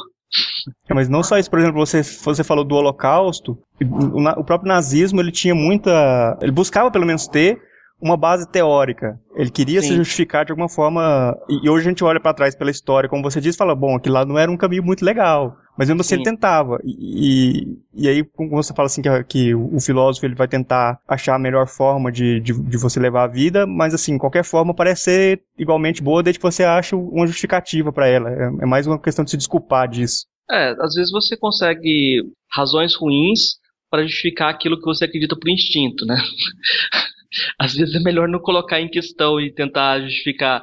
[0.88, 4.68] é, mas não só isso, por exemplo, você, você falou do Holocausto, o, o próprio
[4.68, 6.36] nazismo ele tinha muita.
[6.42, 7.60] Ele buscava pelo menos ter
[8.00, 9.18] uma base teórica.
[9.34, 9.88] Ele queria Sim.
[9.88, 11.36] se justificar de alguma forma.
[11.48, 14.14] E, hoje a gente olha para trás pela história, como você disse, fala, bom, aquilo
[14.14, 15.56] lá não era um caminho muito legal.
[15.76, 16.78] Mas mesmo assim ele tentava.
[16.84, 20.98] E, e, e, aí, como você fala assim, que, que o, filósofo ele vai tentar
[21.06, 24.74] achar a melhor forma de, de, de, você levar a vida, mas assim, qualquer forma
[24.74, 28.30] parece ser igualmente boa desde que você ache uma justificativa para ela.
[28.30, 30.24] É, é mais uma questão de se desculpar disso.
[30.50, 32.22] É, às vezes você consegue
[32.54, 33.56] razões ruins
[33.90, 36.16] para justificar aquilo que você acredita por instinto, né?
[37.58, 40.62] às vezes é melhor não colocar em questão e tentar justificar.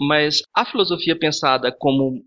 [0.00, 2.22] Mas a filosofia pensada como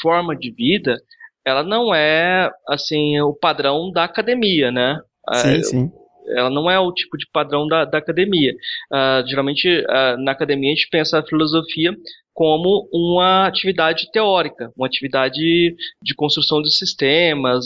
[0.00, 0.96] forma de vida,
[1.44, 5.00] ela não é assim o padrão da academia, né?
[5.34, 5.92] Sim, é, sim.
[6.28, 8.52] Ela não é o tipo de padrão da, da academia.
[8.90, 11.96] Uh, geralmente, uh, na academia, a gente pensa a filosofia
[12.36, 17.64] como uma atividade teórica, uma atividade de construção de sistemas,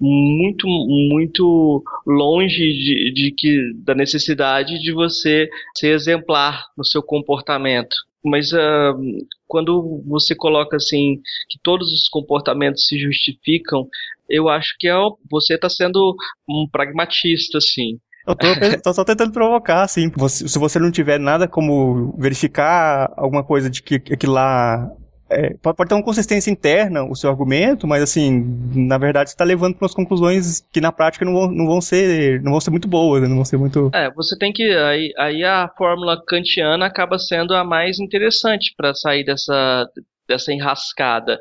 [0.00, 7.94] muito, muito longe de, de que, da necessidade de você ser exemplar no seu comportamento.
[8.24, 13.88] Mas uh, quando você coloca assim que todos os comportamentos se justificam,
[14.30, 14.94] eu acho que é,
[15.30, 16.14] você está sendo
[16.48, 17.98] um pragmatista, assim.
[18.26, 18.46] Eu tô,
[18.82, 20.10] tô, só tentando provocar, assim.
[20.16, 24.90] Você, se você não tiver nada como verificar alguma coisa de que aquilo lá.
[25.32, 29.34] É, pode, pode ter uma consistência interna o seu argumento, mas assim, na verdade você
[29.34, 32.60] está levando para umas conclusões que na prática não vão, não vão ser não vão
[32.60, 33.28] ser muito boas, né?
[33.28, 33.92] não vão ser muito.
[33.94, 38.92] É, você tem que aí, aí a fórmula kantiana acaba sendo a mais interessante para
[38.92, 39.88] sair dessa
[40.30, 41.38] dessa enrascada?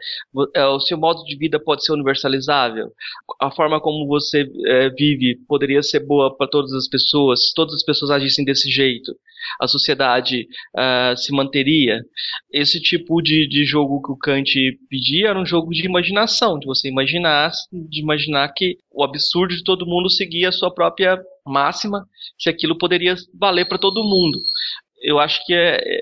[0.55, 2.91] É, o seu modo de vida pode ser universalizável?
[3.39, 7.47] A forma como você é, vive poderia ser boa para todas as pessoas?
[7.47, 9.15] Se todas as pessoas agissem desse jeito,
[9.61, 12.01] a sociedade uh, se manteria?
[12.51, 14.51] Esse tipo de, de jogo que o Kant
[14.89, 19.63] pedia era um jogo de imaginação, de você imaginar, de imaginar que o absurdo de
[19.63, 22.05] todo mundo seguia a sua própria máxima
[22.37, 24.39] se aquilo poderia valer para todo mundo.
[25.01, 26.01] Eu acho que é, é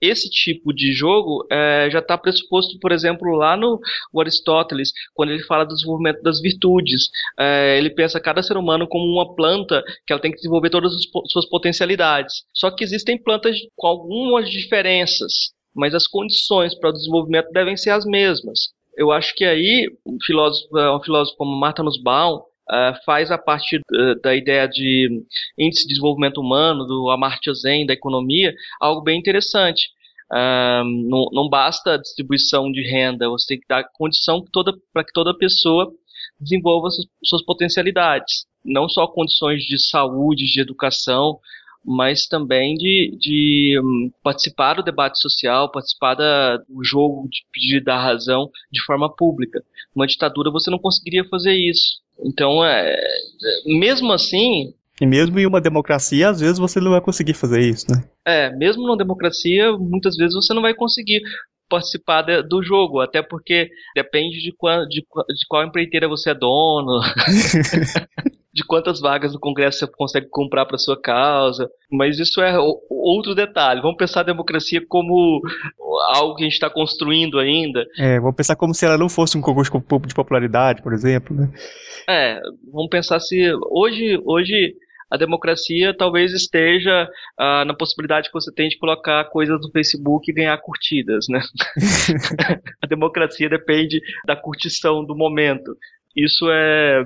[0.00, 3.80] esse tipo de jogo é, já está pressuposto, por exemplo, lá no
[4.18, 7.08] Aristóteles, quando ele fala do desenvolvimento das virtudes.
[7.38, 10.92] É, ele pensa cada ser humano como uma planta que ela tem que desenvolver todas
[10.94, 12.42] as suas potencialidades.
[12.52, 15.32] Só que existem plantas com algumas diferenças,
[15.74, 18.72] mas as condições para o desenvolvimento devem ser as mesmas.
[18.96, 22.42] Eu acho que aí um filósofo, um filósofo como Martha Nussbaum
[22.72, 25.22] Uh, faz a parte uh, da ideia de
[25.58, 29.90] índice de desenvolvimento humano, do Amartya Sen, da economia, algo bem interessante.
[30.32, 34.42] Uh, não, não, basta a distribuição de renda, você tem que dar condição
[34.90, 35.92] para que toda pessoa
[36.40, 38.46] desenvolva suas, suas potencialidades.
[38.64, 41.38] Não só condições de saúde, de educação,
[41.84, 47.82] mas também de, de um, participar do debate social, participar da, do jogo de pedir
[47.82, 49.62] da razão de forma pública.
[49.94, 52.00] Numa ditadura você não conseguiria fazer isso.
[52.24, 52.96] Então, é,
[53.66, 54.72] mesmo assim.
[55.00, 58.04] E mesmo em uma democracia, às vezes você não vai conseguir fazer isso, né?
[58.24, 61.22] É, mesmo numa democracia, muitas vezes você não vai conseguir
[61.68, 66.34] participar de, do jogo, até porque depende de qual, de, de qual empreiteira você é
[66.34, 67.00] dono.
[68.52, 71.68] de quantas vagas no Congresso você consegue comprar para sua causa.
[71.90, 72.56] Mas isso é
[72.90, 73.80] outro detalhe.
[73.80, 75.40] Vamos pensar a democracia como
[76.14, 77.86] algo que a gente está construindo ainda.
[77.98, 79.72] É, vamos pensar como se ela não fosse um concurso
[80.06, 81.34] de popularidade, por exemplo.
[81.34, 81.50] Né?
[82.08, 82.40] É,
[82.72, 84.74] vamos pensar se hoje, hoje
[85.10, 90.30] a democracia talvez esteja ah, na possibilidade que você tem de colocar coisas no Facebook
[90.30, 91.40] e ganhar curtidas, né?
[92.82, 95.76] a democracia depende da curtição do momento.
[96.16, 97.02] Isso é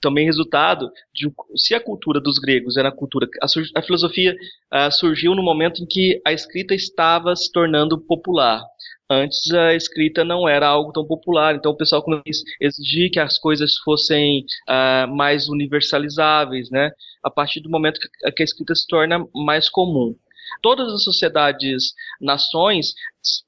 [0.00, 3.46] também resultado de se a cultura dos gregos era a cultura a,
[3.78, 4.34] a filosofia
[4.72, 8.62] uh, surgiu no momento em que a escrita estava se tornando popular.
[9.10, 13.18] Antes a escrita não era algo tão popular então o pessoal começou a exigir que
[13.18, 16.90] as coisas fossem uh, mais universalizáveis né?
[17.24, 20.14] A partir do momento que, que a escrita se torna mais comum
[20.62, 22.94] todas as sociedades nações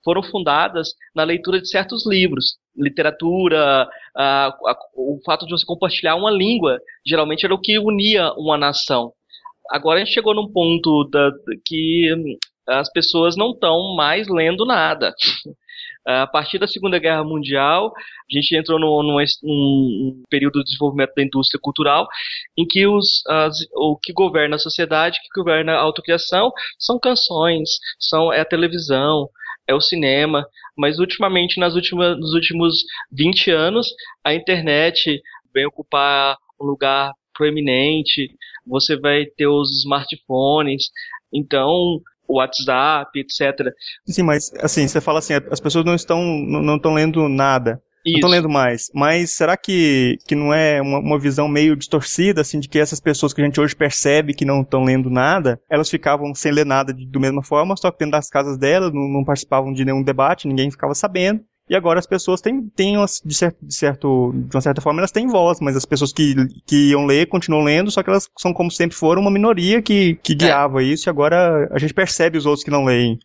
[0.04, 3.88] foram fundadas na leitura de certos livros literatura,
[4.94, 9.12] o fato de você compartilhar uma língua, geralmente era o que unia uma nação.
[9.70, 11.30] Agora a gente chegou num ponto da,
[11.64, 12.12] que
[12.66, 15.14] as pessoas não estão mais lendo nada.
[16.22, 21.14] A partir da Segunda Guerra Mundial, a gente entrou num, num, num período de desenvolvimento
[21.14, 22.08] da indústria cultural,
[22.56, 27.68] em que os, as, o que governa a sociedade, que governa a autocriação, são canções,
[27.98, 29.28] são, é a televisão,
[29.66, 30.46] é o cinema,
[30.76, 32.74] mas ultimamente, nas últimas, nos últimos
[33.12, 33.86] 20 anos,
[34.24, 35.20] a internet
[35.54, 38.30] vem ocupar um lugar proeminente,
[38.66, 40.90] você vai ter os smartphones,
[41.32, 42.00] então
[42.36, 43.72] WhatsApp, etc.
[44.06, 47.80] Sim, mas assim, você fala assim, as pessoas não estão não estão lendo nada.
[48.04, 48.14] Isso.
[48.14, 48.90] Não tô lendo mais.
[48.94, 52.98] Mas será que, que não é uma, uma visão meio distorcida, assim, de que essas
[52.98, 56.64] pessoas que a gente hoje percebe que não estão lendo nada, elas ficavam sem ler
[56.64, 59.84] nada de, da mesma forma, só que dentro das casas delas, não, não participavam de
[59.84, 61.42] nenhum debate, ninguém ficava sabendo.
[61.70, 65.12] E agora as pessoas têm, têm de, certo, de, certo, de uma certa forma, elas
[65.12, 66.34] têm voz, mas as pessoas que,
[66.66, 70.16] que iam ler continuam lendo, só que elas são como sempre foram uma minoria que,
[70.16, 70.36] que é.
[70.36, 70.86] guiava é.
[70.86, 73.20] isso, e agora a gente percebe os outros que não leem.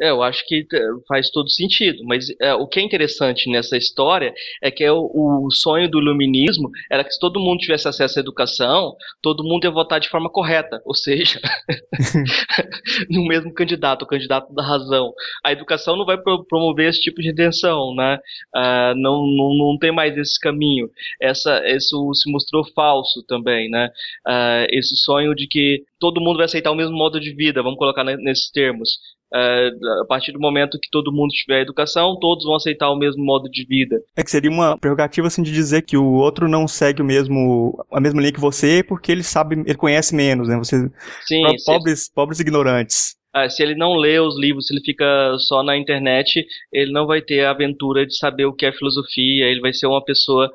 [0.00, 3.76] É, eu acho que é, faz todo sentido, mas é, o que é interessante nessa
[3.76, 7.88] história é que é o, o, sonho do iluminismo era que se todo mundo tivesse
[7.88, 11.40] acesso à educação, todo mundo ia votar de forma correta, ou seja,
[13.10, 15.12] no mesmo candidato, o candidato da razão.
[15.44, 18.18] A educação não vai pro, promover esse tipo de redenção, né?
[18.54, 20.88] Uh, não, não, não tem mais esse caminho.
[21.20, 23.88] Essa, isso se mostrou falso também, né?
[24.26, 27.78] Uh, esse sonho de que todo mundo vai aceitar o mesmo modo de vida, vamos
[27.78, 28.98] colocar nesses termos.
[29.34, 29.70] É,
[30.02, 33.50] a partir do momento que todo mundo tiver educação, todos vão aceitar o mesmo modo
[33.50, 34.00] de vida.
[34.16, 37.84] É que seria uma prerrogativa assim de dizer que o outro não segue o mesmo
[37.90, 40.56] a mesma linha que você porque ele sabe, ele conhece menos, né?
[40.56, 40.88] Você
[41.26, 43.16] Sim, pobres, pobres ignorantes.
[43.34, 45.04] Ah, se ele não lê os livros, se ele fica
[45.38, 49.46] só na internet, ele não vai ter a aventura de saber o que é filosofia,
[49.46, 50.48] ele vai ser uma pessoa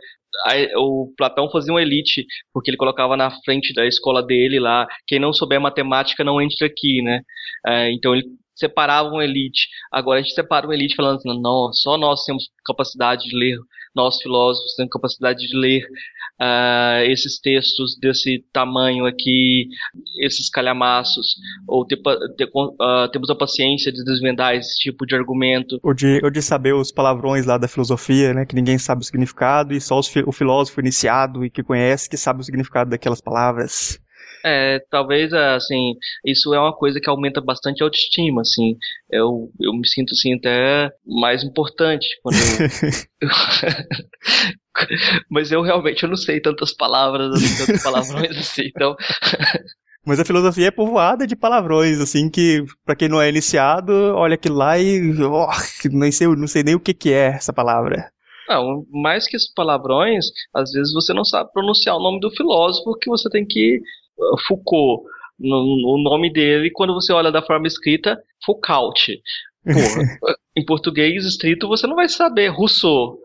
[0.78, 5.20] o Platão fazia uma elite, porque ele colocava na frente da escola dele lá, quem
[5.20, 7.22] não souber matemática não entra aqui, né?
[7.65, 8.26] É, então ele
[8.60, 9.67] separavam elite.
[9.91, 13.58] Agora a gente separa uma elite falando assim, não, só nós temos capacidade de ler,
[13.95, 15.84] nós filósofos temos capacidade de ler
[16.39, 19.67] uh, esses textos desse tamanho aqui,
[20.22, 21.36] esses calhamaços,
[21.67, 21.98] ou ter,
[22.38, 25.80] ter, uh, temos a paciência de desvendar esse tipo de argumento.
[25.84, 29.06] Ou de, ou de saber os palavrões lá da filosofia, né, que ninguém sabe o
[29.06, 33.22] significado, e só os, o filósofo iniciado e que conhece que sabe o significado daquelas
[33.22, 34.00] palavras.
[34.45, 35.93] É, talvez, assim,
[36.25, 38.75] isso é uma coisa que aumenta bastante a autoestima, assim.
[39.12, 42.38] Eu, eu me sinto, assim, até mais importante quando
[43.21, 43.30] eu...
[45.30, 48.95] Mas eu realmente eu não sei tantas palavras, assim, tantos palavrões assim, então...
[50.06, 54.36] Mas a filosofia é povoada de palavrões, assim, que para quem não é iniciado, olha
[54.36, 55.12] aquilo lá e.
[55.21, 55.47] Oh,
[55.91, 58.10] nem sei, não sei nem o que, que é essa palavra.
[58.49, 60.25] Não, mais que esses palavrões,
[60.56, 63.80] às vezes você não sabe pronunciar o nome do filósofo que você tem que.
[64.48, 65.04] Foucault,
[65.40, 69.22] no, o nome dele, quando você olha da forma escrita, Foucault.
[69.64, 73.18] Porra, em português escrito você não vai saber Rousseau,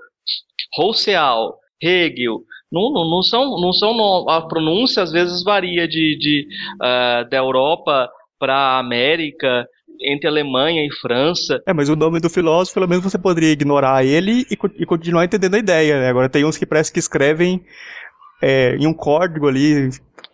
[0.77, 2.41] Rousseau, Hegel.
[2.71, 7.37] Não, não, não são, não são a pronúncia às vezes varia de, de uh, da
[7.37, 9.67] Europa para a América
[10.01, 11.63] entre Alemanha e França.
[11.67, 15.25] É, mas o nome do filósofo, pelo menos você poderia ignorar ele e, e continuar
[15.25, 16.09] entendendo a ideia, né?
[16.09, 17.65] Agora tem uns que parece que escrevem
[18.43, 19.89] é, em um código ali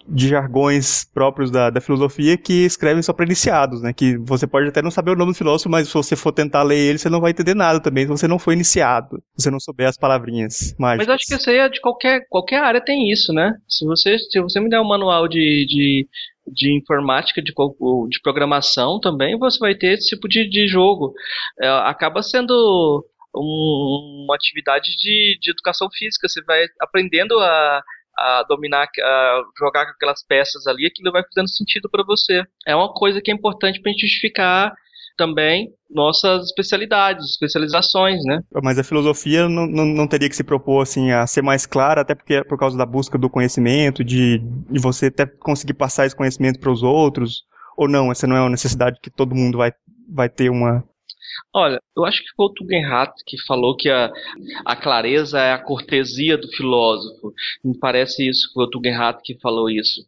[0.09, 3.93] de jargões próprios da, da filosofia que escrevem só para iniciados, né?
[3.93, 6.63] Que você pode até não saber o nome do filósofo, mas se você for tentar
[6.63, 9.51] ler ele, você não vai entender nada também, se você não for iniciado, se você
[9.51, 11.07] não souber as palavrinhas mágicas.
[11.07, 13.55] Mas acho que isso aí é de qualquer, qualquer área tem isso, né?
[13.69, 16.09] Se você, se você me der um manual de, de,
[16.47, 21.13] de informática, de, de programação também, você vai ter esse tipo de, de jogo.
[21.61, 27.83] É, acaba sendo um, uma atividade de, de educação física, você vai aprendendo a
[28.17, 32.43] a dominar, a jogar com aquelas peças ali, aquilo vai fazendo sentido para você.
[32.67, 34.73] É uma coisa que é importante para gente justificar
[35.17, 38.41] também nossas especialidades, especializações, né?
[38.63, 42.01] Mas a filosofia não, não, não, teria que se propor assim a ser mais clara,
[42.01, 46.07] até porque é por causa da busca do conhecimento, de, de você até conseguir passar
[46.07, 47.45] esse conhecimento para os outros,
[47.77, 48.11] ou não?
[48.11, 49.73] Essa não é uma necessidade que todo mundo vai,
[50.09, 50.83] vai ter uma
[51.55, 54.13] Olha, eu acho que foi o Tugendhat que falou que a,
[54.65, 57.33] a clareza é a cortesia do filósofo.
[57.65, 60.07] Me parece isso, foi o Tugendhat que falou isso.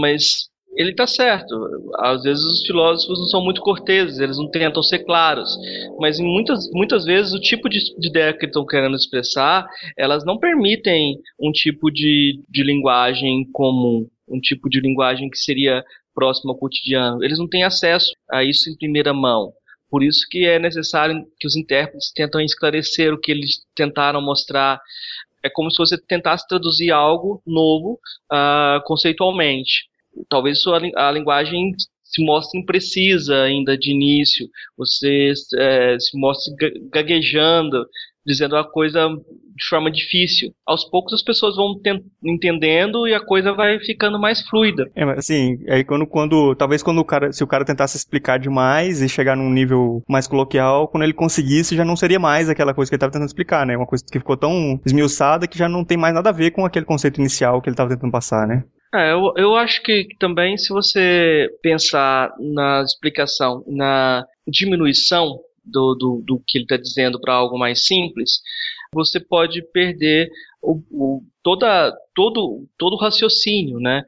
[0.00, 1.54] Mas ele está certo.
[1.98, 5.50] Às vezes os filósofos não são muito corteses, eles não tentam ser claros.
[5.98, 9.66] Mas muitas, muitas vezes o tipo de, de ideia que estão querendo expressar,
[9.96, 15.82] elas não permitem um tipo de, de linguagem comum, um tipo de linguagem que seria
[16.14, 17.24] próximo ao cotidiano.
[17.24, 19.52] Eles não têm acesso a isso em primeira mão.
[19.90, 24.80] Por isso que é necessário que os intérpretes tentam esclarecer o que eles tentaram mostrar.
[25.42, 27.98] É como se você tentasse traduzir algo novo
[28.30, 29.88] uh, conceitualmente.
[30.28, 31.72] Talvez sua, a linguagem
[32.08, 36.54] se mostre imprecisa ainda de início, você é, se mostre
[36.90, 37.86] gaguejando,
[38.24, 39.08] dizendo a coisa
[39.58, 40.52] de forma difícil.
[40.66, 41.74] Aos poucos as pessoas vão
[42.24, 44.88] entendendo e a coisa vai ficando mais fluida.
[44.94, 48.38] É, mas assim, aí quando, quando talvez quando o cara, se o cara tentasse explicar
[48.38, 52.72] demais e chegar num nível mais coloquial, quando ele conseguisse já não seria mais aquela
[52.72, 53.76] coisa que ele estava tentando explicar, né?
[53.76, 56.64] Uma coisa que ficou tão esmiuçada que já não tem mais nada a ver com
[56.64, 58.62] aquele conceito inicial que ele estava tentando passar, né?
[58.94, 65.38] É, eu, eu acho que também se você pensar na explicação, na diminuição
[65.70, 68.40] do, do, do que ele está dizendo para algo mais simples,
[68.92, 70.30] você pode perder
[70.62, 74.02] o, o, toda, todo, todo o raciocínio, né?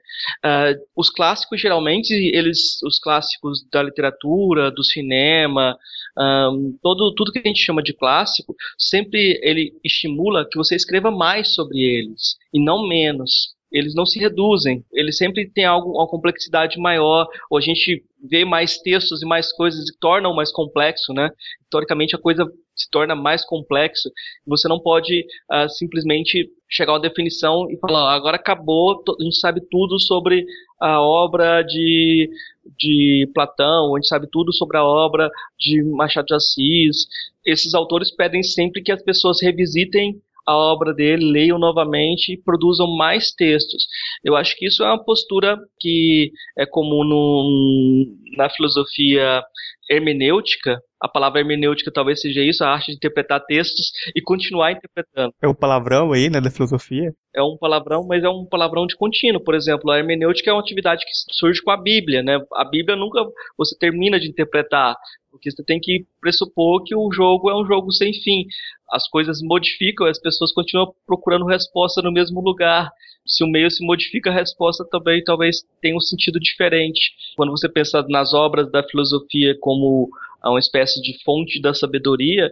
[0.44, 5.76] Uh, os clássicos geralmente eles, os clássicos da literatura, do cinema,
[6.18, 11.10] um, todo tudo que a gente chama de clássico, sempre ele estimula que você escreva
[11.10, 16.08] mais sobre eles e não menos eles não se reduzem, eles sempre têm algo, uma
[16.08, 21.12] complexidade maior, ou a gente vê mais textos e mais coisas e tornam mais complexo,
[21.12, 21.30] né?
[21.62, 24.10] Historicamente a coisa se torna mais complexo.
[24.46, 29.36] Você não pode uh, simplesmente chegar a uma definição e falar, agora acabou, a gente
[29.36, 30.44] sabe tudo sobre
[30.80, 32.30] a obra de,
[32.78, 37.06] de Platão, a gente sabe tudo sobre a obra de Machado de Assis.
[37.44, 42.86] Esses autores pedem sempre que as pessoas revisitem a obra dele, leiam novamente e produzam
[42.96, 43.86] mais textos.
[44.24, 49.42] Eu acho que isso é uma postura que é comum no, na filosofia
[49.90, 55.34] hermenêutica, a palavra hermenêutica talvez seja isso, a arte de interpretar textos e continuar interpretando.
[55.42, 57.12] É o palavrão aí, né, da filosofia?
[57.34, 59.42] É um palavrão, mas é um palavrão de contínuo.
[59.42, 62.38] Por exemplo, a hermenêutica é uma atividade que surge com a Bíblia, né?
[62.54, 63.20] A Bíblia nunca
[63.58, 64.94] você termina de interpretar,
[65.30, 68.44] porque você tem que pressupor que o jogo é um jogo sem fim.
[68.92, 72.90] As coisas modificam, as pessoas continuam procurando resposta no mesmo lugar.
[73.26, 77.12] Se o meio se modifica, a resposta também talvez tenha um sentido diferente.
[77.36, 80.08] Quando você pensa nas obras da filosofia como
[80.44, 82.50] uma espécie de fonte da sabedoria,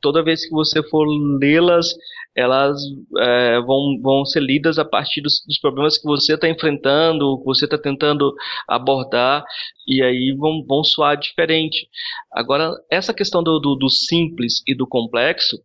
[0.00, 1.04] toda vez que você for
[1.40, 1.94] lê-las,
[2.34, 2.80] elas
[3.18, 7.44] é, vão, vão ser lidas a partir dos, dos problemas que você está enfrentando, que
[7.44, 8.32] você está tentando
[8.68, 9.44] abordar,
[9.86, 11.88] e aí vão, vão soar diferente.
[12.32, 15.60] Agora, essa questão do, do, do simples e do complexo,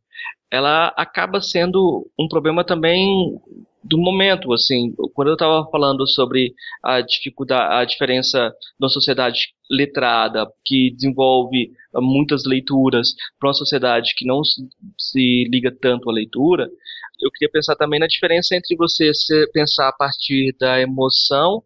[0.51, 3.39] ela acaba sendo um problema também
[3.85, 10.47] do momento, assim, quando eu estava falando sobre a dificuldade, a diferença da sociedade letrada
[10.65, 13.09] que desenvolve muitas leituras
[13.39, 14.67] para uma sociedade que não se,
[14.97, 16.67] se, liga tanto à leitura,
[17.21, 19.11] eu queria pensar também na diferença entre você
[19.53, 21.63] pensar a partir da emoção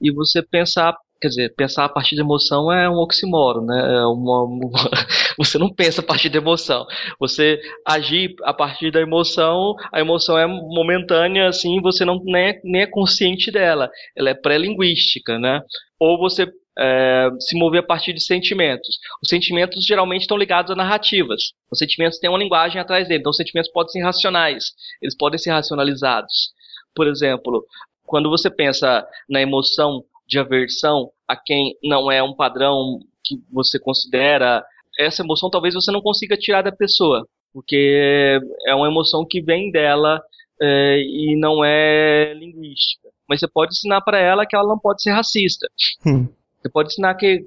[0.00, 3.78] e você pensar Quer dizer, pensar a partir da emoção é um oxímoro, né?
[3.78, 4.70] É uma, uma,
[5.38, 6.86] você não pensa a partir da emoção.
[7.18, 12.60] Você agir a partir da emoção, a emoção é momentânea, assim, você não nem é,
[12.62, 13.90] nem é consciente dela.
[14.14, 15.62] Ela é pré-linguística, né?
[15.98, 16.46] Ou você
[16.78, 18.98] é, se mover a partir de sentimentos.
[19.22, 21.52] Os sentimentos geralmente estão ligados a narrativas.
[21.70, 25.38] Os sentimentos têm uma linguagem atrás dele, então os sentimentos podem ser racionais, eles podem
[25.38, 26.50] ser racionalizados.
[26.94, 27.64] Por exemplo,
[28.04, 33.78] quando você pensa na emoção de aversão a quem não é um padrão que você
[33.78, 34.64] considera,
[34.98, 39.70] essa emoção talvez você não consiga tirar da pessoa, porque é uma emoção que vem
[39.70, 40.22] dela
[40.60, 43.08] é, e não é linguística.
[43.28, 45.68] Mas você pode ensinar para ela que ela não pode ser racista.
[46.06, 46.28] Hum.
[46.62, 47.44] Você pode ensinar que,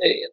[0.00, 0.28] é,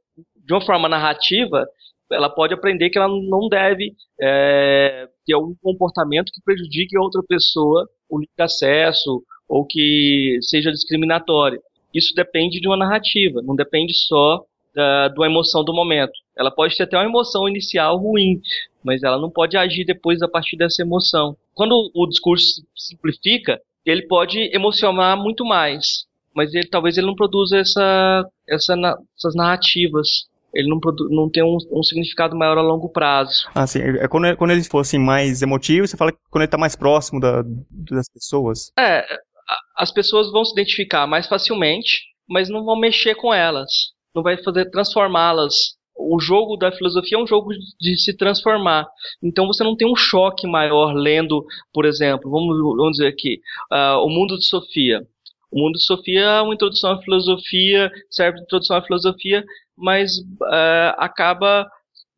[0.45, 1.65] de uma forma narrativa,
[2.11, 7.23] ela pode aprender que ela não deve é, ter algum comportamento que prejudique a outra
[7.27, 11.61] pessoa, o acesso ou que seja discriminatório
[11.93, 16.13] isso depende de uma narrativa, não depende só da, da emoção do momento.
[16.37, 18.41] Ela pode ter até uma emoção inicial ruim,
[18.83, 21.35] mas ela não pode agir depois a partir dessa emoção.
[21.53, 27.57] Quando o discurso simplifica, ele pode emocionar muito mais, mas ele talvez ele não produza
[27.57, 28.73] essa, essa
[29.17, 30.27] essas narrativas.
[30.53, 30.79] Ele não,
[31.09, 33.49] não tem um, um, significado maior a longo prazo.
[33.55, 33.79] Ah, sim.
[33.79, 37.19] É, quando, quando eles fossem mais emotivos, você fala que quando ele está mais próximo
[37.19, 37.41] da,
[37.71, 38.71] das pessoas.
[38.77, 39.03] É,
[39.75, 43.69] as pessoas vão se identificar mais facilmente, mas não vão mexer com elas.
[44.15, 45.53] Não vai fazer transformá-las.
[45.95, 48.87] O jogo da filosofia é um jogo de se transformar.
[49.21, 53.39] Então você não tem um choque maior lendo, por exemplo, vamos, vamos dizer aqui,
[53.71, 55.01] uh, O Mundo de Sofia.
[55.51, 59.43] O Mundo de Sofia é uma introdução à filosofia, serve de introdução à filosofia,
[59.77, 61.67] mas uh, acaba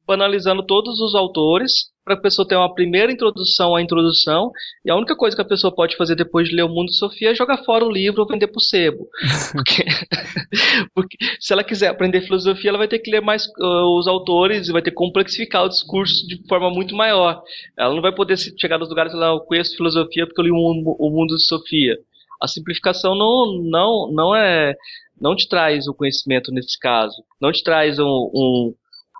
[0.07, 4.51] banalizando todos os autores para a pessoa ter uma primeira introdução à introdução,
[4.85, 6.97] e a única coisa que a pessoa pode fazer depois de ler o Mundo de
[6.97, 9.09] Sofia é jogar fora o livro ou vender para o sebo.
[9.51, 9.83] Porque,
[10.93, 14.67] porque, se ela quiser aprender filosofia, ela vai ter que ler mais uh, os autores
[14.67, 17.41] e vai ter que complexificar o discurso de forma muito maior.
[17.77, 20.51] Ela não vai poder chegar nos lugares e falar, eu conheço filosofia porque eu li
[20.51, 21.97] o, o Mundo de Sofia.
[22.41, 24.75] A simplificação não, não, não é
[25.19, 28.75] não te traz o conhecimento nesse caso, não te traz um, um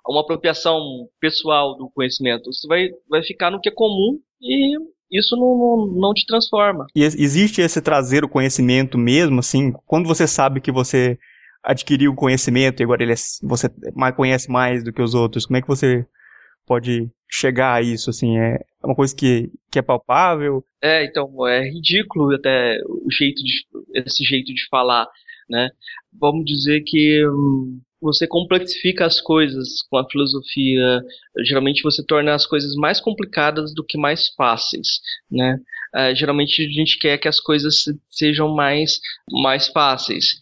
[0.07, 0.79] uma apropriação
[1.19, 2.51] pessoal do conhecimento.
[2.51, 4.77] Você vai, vai ficar no que é comum e
[5.11, 6.85] isso não, não, não te transforma.
[6.95, 11.17] E existe esse trazer o conhecimento mesmo, assim, quando você sabe que você
[11.63, 13.69] adquiriu o conhecimento e agora ele é, você
[14.15, 16.05] conhece mais do que os outros, como é que você
[16.65, 20.63] pode chegar a isso, assim, é uma coisa que, que é palpável?
[20.81, 25.07] É, então, é ridículo até o jeito de, esse jeito de falar,
[25.49, 25.69] né?
[26.13, 31.01] Vamos dizer que hum, você complexifica as coisas com a filosofia.
[31.43, 34.99] Geralmente você torna as coisas mais complicadas do que mais fáceis,
[35.29, 35.57] né?
[35.95, 38.99] Uh, geralmente a gente quer que as coisas sejam mais,
[39.31, 40.37] mais fáceis.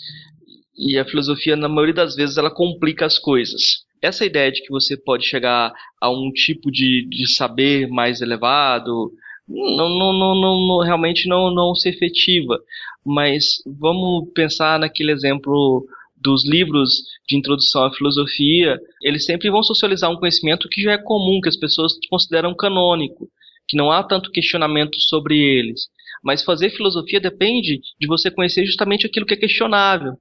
[0.78, 3.86] E a filosofia, na maioria das vezes, ela complica as coisas.
[4.02, 9.12] Essa ideia de que você pode chegar a um tipo de, de saber mais elevado,
[9.48, 12.60] não, não, não, não, realmente não, não se efetiva.
[13.06, 15.86] Mas vamos pensar naquele exemplo
[16.24, 16.90] dos livros
[17.28, 21.50] de introdução à filosofia, eles sempre vão socializar um conhecimento que já é comum, que
[21.50, 23.28] as pessoas consideram canônico,
[23.68, 25.82] que não há tanto questionamento sobre eles.
[26.24, 30.14] Mas fazer filosofia depende de você conhecer justamente aquilo que é questionável,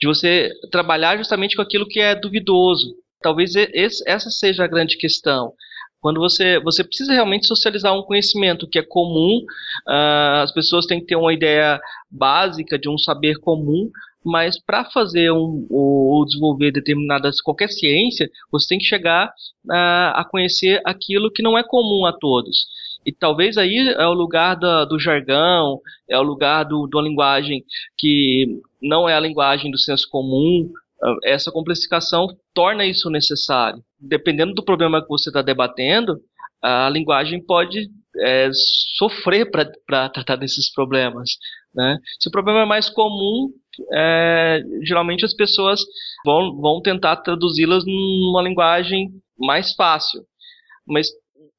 [0.00, 2.94] de você trabalhar justamente com aquilo que é duvidoso.
[3.20, 5.52] Talvez esse, essa seja a grande questão.
[6.00, 9.44] Quando você, você precisa realmente socializar um conhecimento que é comum,
[9.88, 13.90] uh, as pessoas têm que ter uma ideia básica de um saber comum,
[14.28, 19.32] mas para fazer um, ou, desenvolver determinadas qualquer ciência, você tem que chegar
[19.70, 22.66] a, a conhecer aquilo que não é comum a todos.
[23.06, 27.64] E talvez aí é o lugar da, do jargão, é o lugar do, uma linguagem
[27.96, 30.70] que não é a linguagem do senso comum.
[31.24, 33.82] Essa complexificação torna isso necessário.
[33.98, 36.20] Dependendo do problema que você está debatendo,
[36.60, 37.88] a linguagem pode
[38.20, 38.50] é,
[38.96, 41.30] sofrer para tratar desses problemas.
[41.74, 41.98] Né?
[42.18, 43.52] Se o problema é mais comum,
[43.92, 45.80] é, geralmente as pessoas
[46.24, 50.22] vão, vão tentar traduzi-las numa linguagem mais fácil.
[50.86, 51.08] Mas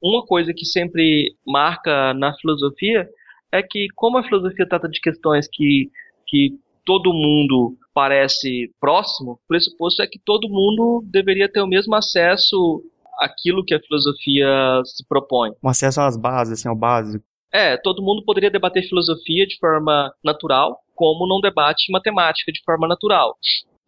[0.01, 3.07] uma coisa que sempre marca na filosofia
[3.51, 5.89] é que, como a filosofia trata de questões que,
[6.27, 6.53] que
[6.85, 12.83] todo mundo parece próximo, o pressuposto é que todo mundo deveria ter o mesmo acesso
[13.19, 14.47] àquilo que a filosofia
[14.85, 15.51] se propõe.
[15.63, 17.25] Um acesso às bases, assim, ao básico.
[17.51, 22.87] É, todo mundo poderia debater filosofia de forma natural, como não debate matemática de forma
[22.87, 23.35] natural.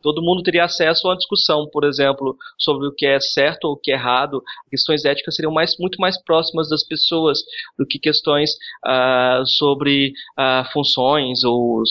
[0.01, 3.73] Todo mundo teria acesso a uma discussão, por exemplo, sobre o que é certo ou
[3.73, 4.41] o que é errado.
[4.69, 7.39] Questões éticas seriam mais, muito mais próximas das pessoas
[7.77, 8.51] do que questões
[8.85, 11.83] uh, sobre uh, funções ou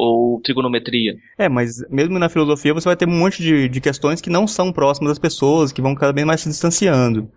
[0.00, 1.16] ou trigonometria.
[1.36, 4.46] É, mas mesmo na filosofia você vai ter um monte de, de questões que não
[4.46, 7.28] são próximas das pessoas, que vão cada vez mais se distanciando.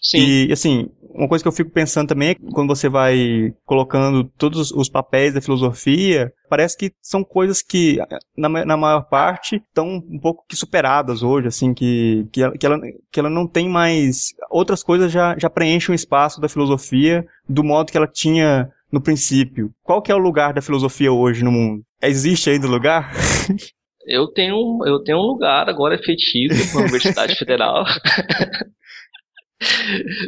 [0.00, 0.18] Sim.
[0.18, 4.24] E, assim, uma coisa que eu fico pensando também é que quando você vai colocando
[4.38, 7.98] todos os papéis da filosofia, parece que são coisas que,
[8.36, 12.66] na, na maior parte, estão um pouco que superadas hoje, assim, que, que, ela, que,
[12.66, 12.80] ela,
[13.12, 14.28] que ela não tem mais.
[14.50, 19.00] Outras coisas já, já preenchem o espaço da filosofia do modo que ela tinha no
[19.00, 19.70] princípio.
[19.82, 21.82] Qual que é o lugar da filosofia hoje no mundo?
[22.02, 23.12] Existe ainda lugar?
[24.06, 27.84] Eu tenho, eu tenho um lugar agora efetivo na Universidade Federal.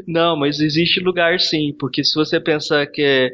[0.07, 3.33] Não, mas existe lugar sim, porque se você pensar que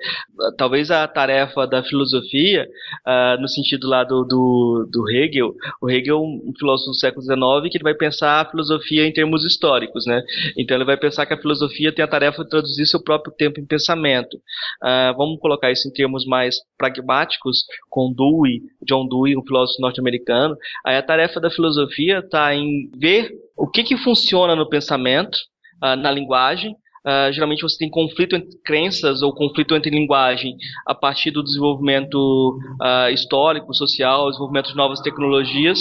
[0.57, 2.69] talvez a tarefa da filosofia,
[3.07, 7.71] uh, no sentido lá do, do, do, Hegel, o Hegel, um filósofo do século XIX,
[7.71, 10.23] que ele vai pensar a filosofia em termos históricos, né?
[10.57, 13.59] Então ele vai pensar que a filosofia tem a tarefa de traduzir seu próprio tempo
[13.59, 14.37] em pensamento.
[14.37, 20.57] Uh, vamos colocar isso em termos mais pragmáticos, com Dewey, John Dewey, um filósofo norte-americano.
[20.87, 25.37] Aí a tarefa da filosofia está em ver o que, que funciona no pensamento,
[25.83, 26.75] uh, na linguagem.
[27.07, 30.57] Uh, geralmente você tem conflito entre crenças ou conflito entre linguagem
[30.87, 35.81] a partir do desenvolvimento uh, histórico, social, desenvolvimento de novas tecnologias.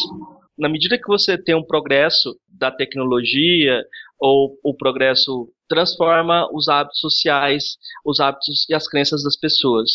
[0.57, 3.81] Na medida que você tem um progresso da tecnologia
[4.19, 9.89] ou o progresso transforma os hábitos sociais, os hábitos e as crenças das pessoas.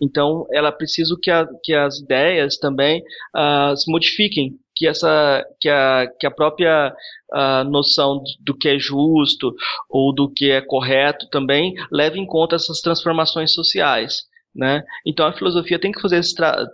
[0.00, 3.00] Então, ela precisa que, a, que as ideias também
[3.34, 6.94] uh, se modifiquem que essa que a, que a própria
[7.32, 9.54] a noção do que é justo
[9.88, 14.22] ou do que é correto também leve em conta essas transformações sociais.
[14.54, 14.82] Né?
[15.06, 16.20] Então a filosofia tem que, fazer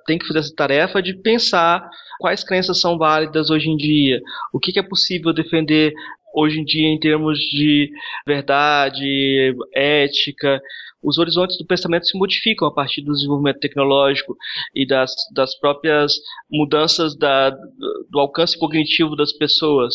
[0.05, 1.89] tem que fazer essa tarefa de pensar
[2.19, 4.21] quais crenças são válidas hoje em dia,
[4.53, 5.95] o que, que é possível defender
[6.35, 7.91] hoje em dia em termos de
[8.27, 10.61] verdade, ética,
[11.03, 14.37] os horizontes do pensamento se modificam a partir do desenvolvimento tecnológico
[14.75, 16.13] e das, das próprias
[16.51, 19.95] mudanças da, do alcance cognitivo das pessoas.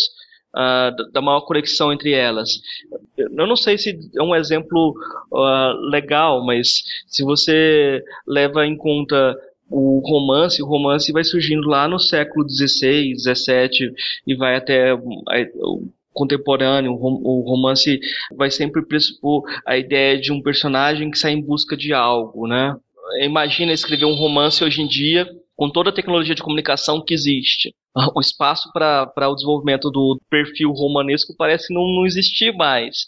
[0.56, 2.62] Uh, da maior conexão entre elas.
[3.18, 4.93] Eu não sei se é um exemplo
[5.32, 9.36] uh, legal, mas se você leva em conta
[9.68, 13.95] o romance, o romance vai surgindo lá no século XVI, XVII
[14.28, 14.93] e vai até
[16.14, 17.99] contemporâneo, o romance
[18.36, 22.76] vai sempre pressupor a ideia de um personagem que sai em busca de algo, né?
[23.22, 27.74] Imagina escrever um romance hoje em dia com toda a tecnologia de comunicação que existe.
[28.16, 33.05] O espaço para o desenvolvimento do perfil romanesco parece não, não existir mais.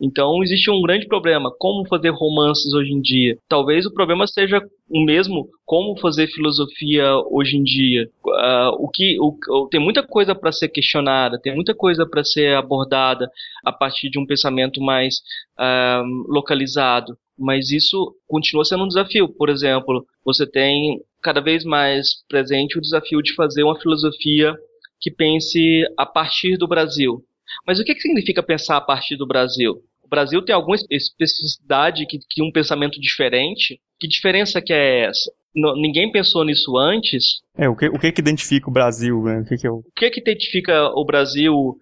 [0.00, 3.38] Então existe um grande problema, como fazer romances hoje em dia.
[3.48, 8.08] Talvez o problema seja o mesmo, como fazer filosofia hoje em dia.
[8.26, 12.56] Uh, o que o, tem muita coisa para ser questionada, tem muita coisa para ser
[12.56, 13.30] abordada
[13.64, 15.16] a partir de um pensamento mais
[15.58, 17.16] uh, localizado.
[17.38, 19.28] Mas isso continua sendo um desafio.
[19.28, 24.54] Por exemplo, você tem cada vez mais presente o desafio de fazer uma filosofia
[25.00, 27.22] que pense a partir do Brasil.
[27.66, 29.74] Mas o que, que significa pensar a partir do Brasil?
[30.02, 33.80] O Brasil tem alguma especificidade que, que um pensamento diferente?
[33.98, 35.30] Que diferença que é essa?
[35.56, 37.40] N ninguém pensou nisso antes.
[37.56, 39.22] É, o que, o que que identifica o Brasil?
[39.22, 39.40] Né?
[39.40, 39.76] O, que que, é o...
[39.76, 41.78] o que que identifica o Brasil?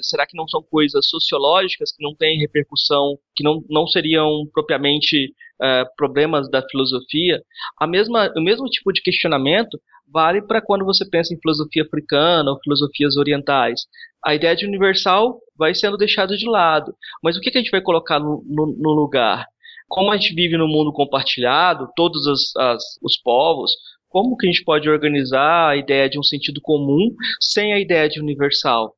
[0.00, 5.34] Será que não são coisas sociológicas que não têm repercussão, que não, não seriam propriamente
[5.60, 7.40] uh, problemas da filosofia?
[7.80, 9.78] A mesma, o mesmo tipo de questionamento
[10.12, 13.80] vale para quando você pensa em filosofia africana ou filosofias orientais.
[14.24, 16.94] A ideia de universal vai sendo deixada de lado.
[17.22, 19.46] Mas o que, que a gente vai colocar no, no, no lugar?
[19.88, 23.72] Como a gente vive no mundo compartilhado, todos as, as, os povos,
[24.08, 28.08] como que a gente pode organizar a ideia de um sentido comum sem a ideia
[28.08, 28.94] de universal?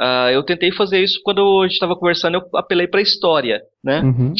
[0.00, 3.60] Uh, eu tentei fazer isso quando a gente estava conversando, eu apelei para a história,
[3.84, 4.00] né?
[4.00, 4.32] Uhum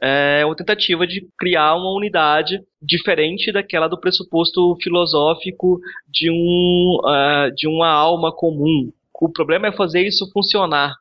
[0.00, 7.54] é uma tentativa de criar uma unidade diferente daquela do pressuposto filosófico de, um, uh,
[7.54, 8.92] de uma alma comum.
[9.20, 10.94] O problema é fazer isso funcionar.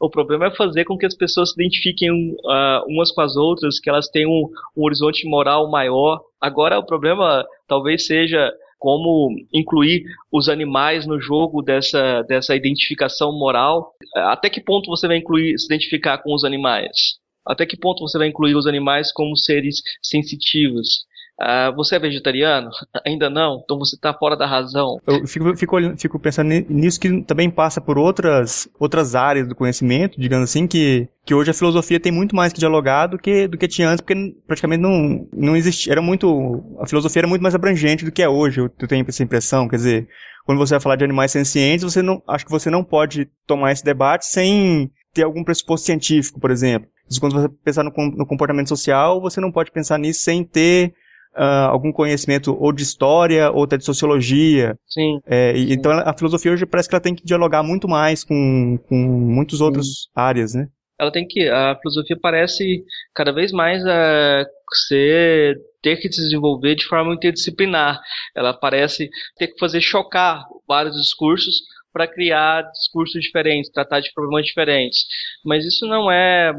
[0.00, 3.80] O problema é fazer com que as pessoas se identifiquem uh, umas com as outras,
[3.80, 6.20] que elas tenham um, um horizonte moral maior.
[6.40, 13.92] Agora, o problema talvez seja como incluir os animais no jogo dessa, dessa identificação moral.
[14.14, 17.21] Até que ponto você vai incluir, se identificar com os animais?
[17.46, 21.06] Até que ponto você vai incluir os animais como seres sensitivos?
[21.40, 22.70] Uh, você é vegetariano?
[23.04, 23.60] Ainda não?
[23.64, 24.98] Então você está fora da razão.
[25.06, 30.20] Eu fico, fico, fico, pensando nisso que também passa por outras, outras áreas do conhecimento,
[30.20, 33.58] digamos assim, que, que hoje a filosofia tem muito mais que dialogar do que, do
[33.58, 35.92] que tinha antes, porque praticamente não, não existia.
[35.92, 36.62] Era muito.
[36.78, 39.68] A filosofia era muito mais abrangente do que é hoje, eu tenho essa impressão.
[39.68, 40.08] Quer dizer,
[40.44, 43.72] quando você vai falar de animais sencientes, você não, acho que você não pode tomar
[43.72, 46.88] esse debate sem ter algum pressuposto científico, por exemplo.
[47.20, 50.92] Quando você pensar no, no comportamento social, você não pode pensar nisso sem ter
[51.36, 54.76] uh, algum conhecimento ou de história ou até de sociologia.
[54.86, 55.20] Sim.
[55.26, 55.72] É, Sim.
[55.72, 59.60] Então a filosofia hoje parece que ela tem que dialogar muito mais com, com muitas
[59.60, 60.68] outras áreas, né?
[61.00, 61.48] Ela tem que.
[61.48, 62.84] A filosofia parece
[63.14, 64.46] cada vez mais uh,
[64.86, 68.00] ser ter que se desenvolver de forma interdisciplinar.
[68.36, 71.56] Ela parece ter que fazer chocar vários discursos
[71.92, 75.00] para criar discursos diferentes, tratar de problemas diferentes.
[75.44, 76.52] Mas isso não é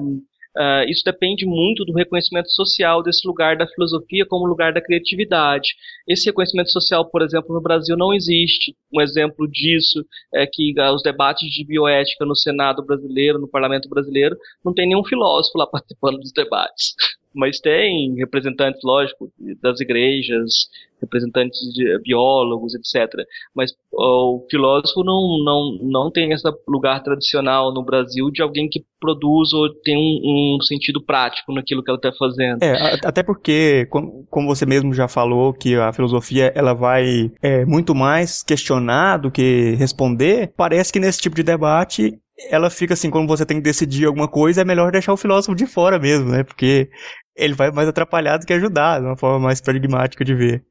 [0.55, 5.69] Uh, isso depende muito do reconhecimento social desse lugar da filosofia como lugar da criatividade.
[6.07, 8.75] Esse reconhecimento social, por exemplo, no Brasil não existe.
[8.93, 13.89] Um exemplo disso é que uh, os debates de bioética no Senado brasileiro, no Parlamento
[13.89, 16.93] brasileiro, não tem nenhum filósofo lá participando dos debates.
[17.33, 19.31] Mas tem representantes, lógico,
[19.61, 20.69] das igrejas,
[21.03, 23.11] representantes de biólogos, etc.
[23.55, 28.83] Mas o filósofo não, não, não tem esse lugar tradicional no Brasil de alguém que
[28.99, 32.63] produz ou tem um, um sentido prático naquilo que ela está fazendo.
[32.63, 37.93] É, até porque, como você mesmo já falou, que a filosofia ela vai é, muito
[37.93, 42.17] mais questionar do que responder, parece que nesse tipo de debate
[42.49, 45.55] ela fica assim, quando você tem que decidir alguma coisa, é melhor deixar o filósofo
[45.55, 46.43] de fora mesmo, né?
[46.43, 46.89] Porque
[47.35, 50.63] ele vai mais atrapalhar do que ajudar, de uma forma mais pragmática de ver.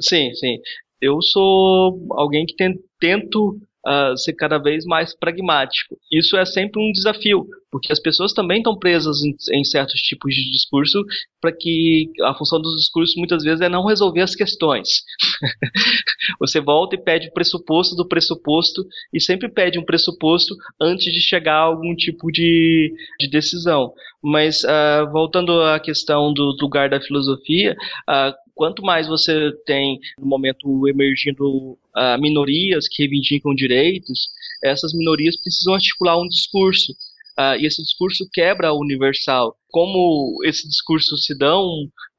[0.00, 0.56] Sim, sim.
[1.00, 2.54] Eu sou alguém que
[3.00, 5.96] tento uh, ser cada vez mais pragmático.
[6.10, 10.34] Isso é sempre um desafio, porque as pessoas também estão presas em, em certos tipos
[10.34, 11.04] de discurso,
[11.40, 14.88] para que a função dos discursos muitas vezes é não resolver as questões.
[16.40, 21.20] Você volta e pede o pressuposto do pressuposto e sempre pede um pressuposto antes de
[21.20, 23.92] chegar a algum tipo de, de decisão.
[24.22, 27.76] Mas uh, voltando à questão do, lugar da filosofia,
[28.08, 34.28] uh, quanto mais você tem no momento emergindo uh, minorias que reivindicam direitos,
[34.62, 36.92] essas minorias precisam articular um discurso.
[37.38, 39.56] Uh, e esse discurso quebra o universal.
[39.70, 41.66] Como esse discurso se dão,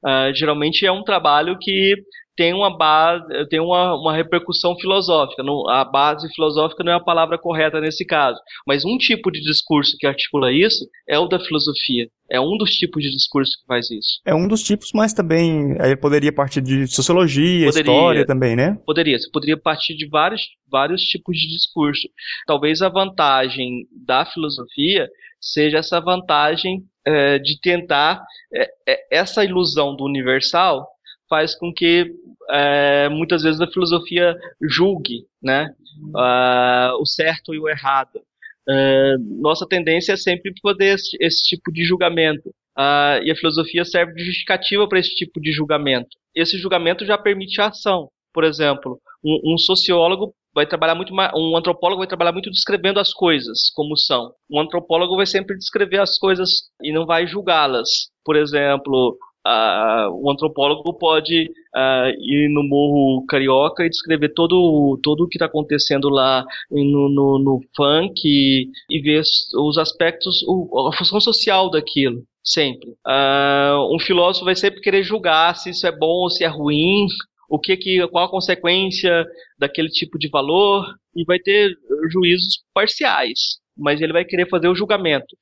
[0.04, 1.96] uh, geralmente é um trabalho que
[2.36, 5.44] tem uma base, tem uma, uma repercussão filosófica.
[5.44, 9.42] Não, a base filosófica não é a palavra correta nesse caso, mas um tipo de
[9.42, 12.08] discurso que articula isso é o da filosofia.
[12.30, 14.20] É um dos tipos de discurso que faz isso.
[14.26, 18.80] É um dos tipos, mas também poderia partir de sociologia, poderia, história também, né?
[18.84, 19.20] Poderia.
[19.20, 22.08] Você poderia partir de vários, vários tipos de discurso.
[22.48, 25.08] Talvez a vantagem da filosofia
[25.40, 30.88] seja essa vantagem é, de tentar é, é, essa ilusão do universal
[31.30, 32.12] faz com que
[32.50, 35.74] é, muitas vezes a filosofia julgue né,
[36.14, 38.20] uh, o certo e o errado.
[38.68, 42.50] Uh, nossa tendência é sempre poder esse, esse tipo de julgamento.
[42.78, 46.10] Uh, e a filosofia serve de justificativa para esse tipo de julgamento.
[46.36, 48.10] Esse julgamento já permite a ação.
[48.34, 53.00] Por exemplo, um, um sociólogo vai trabalhar muito mais, um antropólogo vai trabalhar muito descrevendo
[53.00, 54.34] as coisas como são.
[54.50, 58.10] Um antropólogo vai sempre descrever as coisas e não vai julgá-las.
[58.24, 65.24] Por exemplo, uh, o antropólogo pode uh, ir no Morro Carioca e descrever todo, todo
[65.24, 69.22] o que está acontecendo lá no, no, no funk e, e, ver
[69.56, 72.24] os aspectos, o, a função social daquilo.
[72.43, 72.91] Sempre.
[73.08, 77.08] Uh, um filósofo vai sempre querer julgar se isso é bom ou se é ruim,
[77.50, 79.26] o que, que qual a consequência
[79.58, 80.86] daquele tipo de valor
[81.16, 81.76] e vai ter
[82.12, 85.36] juízos parciais, mas ele vai querer fazer o julgamento.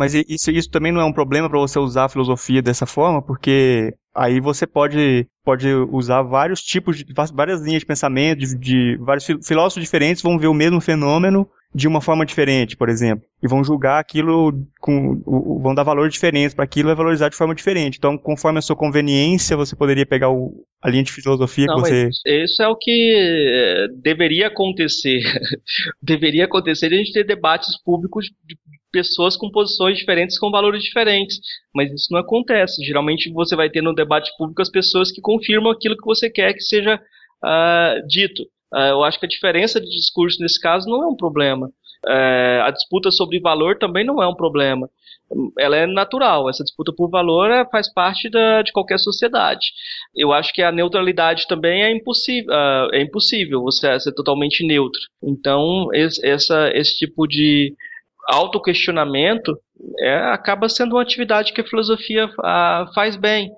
[0.00, 3.20] Mas isso, isso também não é um problema para você usar a filosofia dessa forma,
[3.20, 8.96] porque aí você pode, pode usar vários tipos de várias linhas de pensamento, de, de
[8.96, 13.46] vários filósofos diferentes vão ver o mesmo fenômeno de uma forma diferente, por exemplo, e
[13.46, 15.20] vão julgar aquilo com
[15.62, 17.98] vão dar valores diferentes para aquilo e valorizar de forma diferente.
[17.98, 21.80] Então, conforme a sua conveniência, você poderia pegar o, a linha de filosofia Não, que
[21.82, 25.20] você isso é o que eh, deveria acontecer.
[26.02, 28.56] deveria acontecer a gente ter debates públicos de
[28.90, 31.40] pessoas com posições diferentes, com valores diferentes.
[31.74, 32.84] Mas isso não acontece.
[32.84, 36.52] Geralmente você vai ter no debate público as pessoas que confirmam aquilo que você quer
[36.52, 38.42] que seja uh, dito.
[38.72, 41.70] Uh, eu acho que a diferença de discurso nesse caso não é um problema.
[42.06, 44.88] Uh, a disputa sobre valor também não é um problema.
[45.58, 46.48] Ela é natural.
[46.48, 49.66] Essa disputa por valor é, faz parte da, de qualquer sociedade.
[50.14, 52.52] Eu acho que a neutralidade também é impossível.
[52.52, 55.00] Uh, é impossível você ser totalmente neutro.
[55.22, 57.74] Então, esse, essa, esse tipo de
[58.28, 59.56] autoquestionamento
[60.00, 63.50] é, acaba sendo uma atividade que a filosofia ah, faz bem.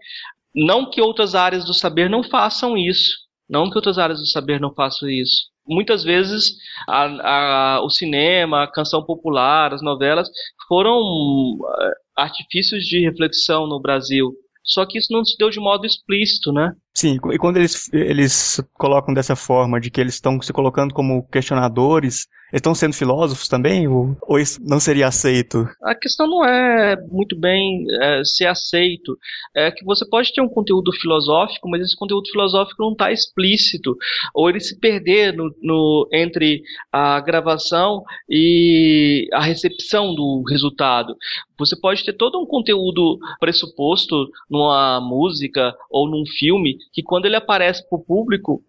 [0.54, 3.16] Não que outras áreas do saber não façam isso,
[3.48, 5.50] não que outras áreas do saber não façam isso.
[5.66, 6.56] Muitas vezes
[6.88, 10.28] a, a, o cinema, a canção popular, as novelas
[10.68, 14.32] foram uh, artifícios de reflexão no Brasil.
[14.64, 16.74] Só que isso não se deu de modo explícito, né?
[16.94, 21.26] Sim, e quando eles, eles colocam dessa forma, de que eles estão se colocando como
[21.28, 23.88] questionadores, estão sendo filósofos também?
[23.88, 25.66] Ou, ou isso não seria aceito?
[25.82, 29.18] A questão não é muito bem é, ser aceito.
[29.56, 33.96] É que você pode ter um conteúdo filosófico, mas esse conteúdo filosófico não está explícito.
[34.34, 36.62] Ou ele se perder no, no, entre
[36.92, 41.16] a gravação e a recepção do resultado.
[41.58, 47.36] Você pode ter todo um conteúdo pressuposto numa música ou num filme que quando ele
[47.36, 48.62] aparece para o público,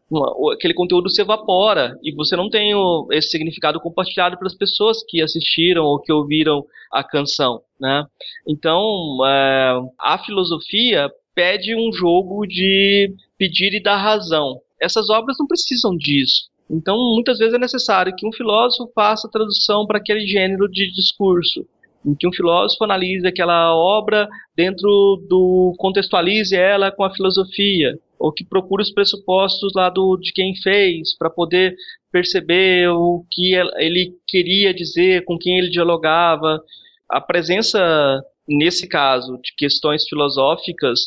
[0.54, 5.22] aquele conteúdo se evapora e você não tem o, esse significado compartilhado pelas pessoas que
[5.22, 8.06] assistiram ou que ouviram a canção, né?
[8.48, 14.60] Então, é, a filosofia pede um jogo de pedir e dar razão.
[14.80, 16.50] Essas obras não precisam disso.
[16.70, 21.66] Então, muitas vezes é necessário que um filósofo faça tradução para aquele gênero de discurso
[22.06, 28.32] em que um filósofo analise aquela obra dentro do contextualize ela com a filosofia ou
[28.32, 31.76] que procure os pressupostos lá do de quem fez para poder
[32.12, 36.62] perceber o que ele queria dizer, com quem ele dialogava.
[37.10, 41.00] A presença nesse caso de questões filosóficas,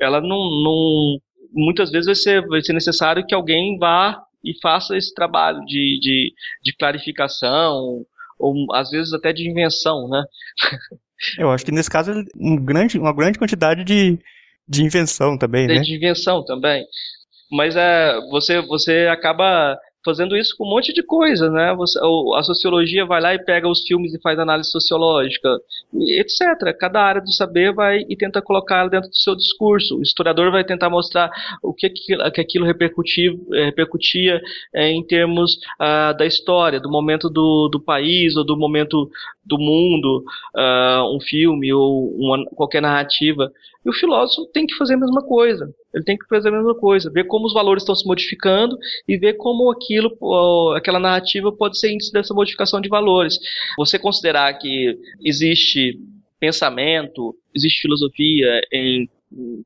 [0.00, 1.20] ela não, não
[1.52, 5.98] muitas vezes vai ser, vai ser necessário que alguém vá e faça esse trabalho de,
[6.00, 6.32] de,
[6.62, 8.04] de clarificação
[8.38, 10.24] ou às vezes até de invenção, né?
[11.38, 14.18] Eu acho que nesse caso um grande, uma grande quantidade de,
[14.70, 15.80] de invenção também, de, né?
[15.80, 16.86] De invenção também.
[17.50, 21.74] Mas é, você, você acaba fazendo isso com um monte de coisa, né?
[21.74, 25.48] Você, a sociologia vai lá e pega os filmes e faz análise sociológica,
[25.94, 26.76] etc.
[26.78, 29.98] Cada área do saber vai e tenta colocá-la dentro do seu discurso.
[29.98, 31.30] O historiador vai tentar mostrar
[31.62, 34.40] o que, que aquilo repercutia, eh, repercutia
[34.74, 39.10] é, em termos ah, da história, do momento do, do país ou do momento
[39.44, 40.24] do mundo,
[40.56, 43.50] ah, um filme ou uma, qualquer narrativa.
[43.84, 45.72] E o filósofo tem que fazer a mesma coisa.
[45.92, 48.78] Ele tem que fazer a mesma coisa, ver como os valores estão se modificando
[49.08, 50.16] e ver como aquilo,
[50.76, 53.38] aquela narrativa pode ser índice dessa modificação de valores.
[53.76, 55.98] Você considerar que existe
[56.38, 59.08] pensamento, existe filosofia em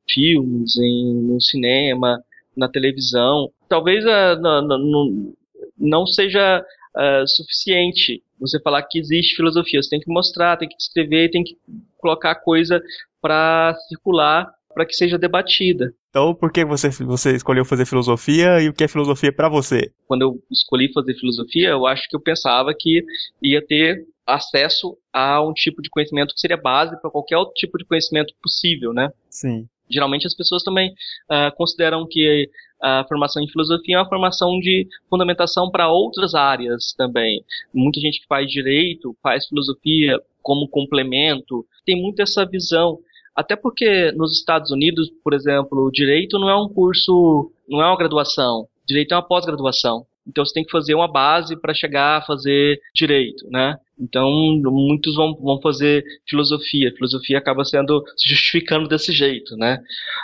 [0.09, 2.23] filmes, em, no cinema,
[2.57, 5.35] na televisão, talvez uh, não,
[5.79, 9.83] não, seja uh, suficiente você falar que existe filosofia.
[9.83, 11.57] Você tem que mostrar, tem que descrever, tem que
[11.99, 12.83] colocar coisa
[13.21, 15.95] para circular, para que seja debatida.
[16.11, 19.93] Então, por que você, você escolheu fazer filosofia e o que é filosofia para você?
[20.07, 23.05] Quando eu escolhi fazer filosofia, eu acho que eu pensava que
[23.43, 27.79] ia ter acesso a um tipo de conhecimento que seria base para qualquer outro tipo
[27.79, 29.11] de conhecimento possível, né?
[29.31, 29.69] Sim.
[29.89, 30.91] Geralmente as pessoas também
[31.31, 32.49] uh, consideram que
[32.83, 37.43] a formação em filosofia é uma formação de fundamentação para outras áreas também.
[37.73, 42.99] Muita gente que faz direito faz filosofia como complemento, tem muito essa visão.
[43.35, 47.97] Até porque nos Estados Unidos, por exemplo, direito não é um curso, não é uma
[47.97, 48.69] graduação.
[48.87, 50.07] Direito é uma pós-graduação.
[50.27, 53.77] Então você tem que fazer uma base para chegar a fazer direito, né?
[53.99, 54.31] Então
[54.63, 56.93] muitos vão, vão fazer filosofia.
[56.93, 59.81] filosofia acaba sendo se justificando desse jeito, né?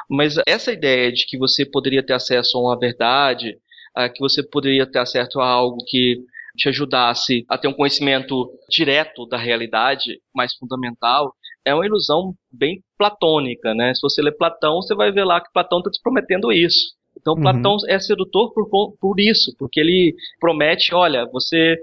[0.09, 3.59] Mas essa ideia de que você poderia ter acesso a uma verdade,
[3.95, 6.25] a que você poderia ter acesso a algo que
[6.57, 11.35] te ajudasse a ter um conhecimento direto da realidade, mais fundamental,
[11.65, 13.95] é uma ilusão bem platônica, né?
[13.95, 16.95] Se você ler Platão, você vai ver lá que Platão está te prometendo isso.
[17.19, 17.43] Então, uhum.
[17.43, 21.77] Platão é sedutor por, por isso, porque ele promete, olha, você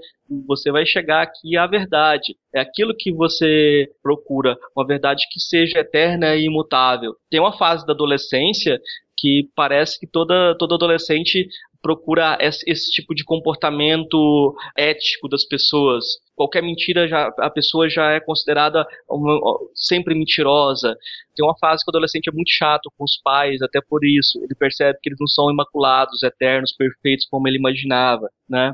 [0.45, 2.35] você vai chegar aqui à verdade.
[2.53, 7.13] É aquilo que você procura, uma verdade que seja eterna e imutável.
[7.29, 8.79] Tem uma fase da adolescência
[9.17, 11.47] que parece que toda, todo adolescente
[11.81, 16.05] procura esse, esse, tipo de comportamento ético das pessoas.
[16.37, 19.39] Qualquer mentira, já, a pessoa já é considerada uma,
[19.73, 20.95] sempre mentirosa.
[21.35, 24.37] Tem uma fase que o adolescente é muito chato com os pais, até por isso.
[24.43, 28.71] Ele percebe que eles não são imaculados, eternos, perfeitos como ele imaginava, né?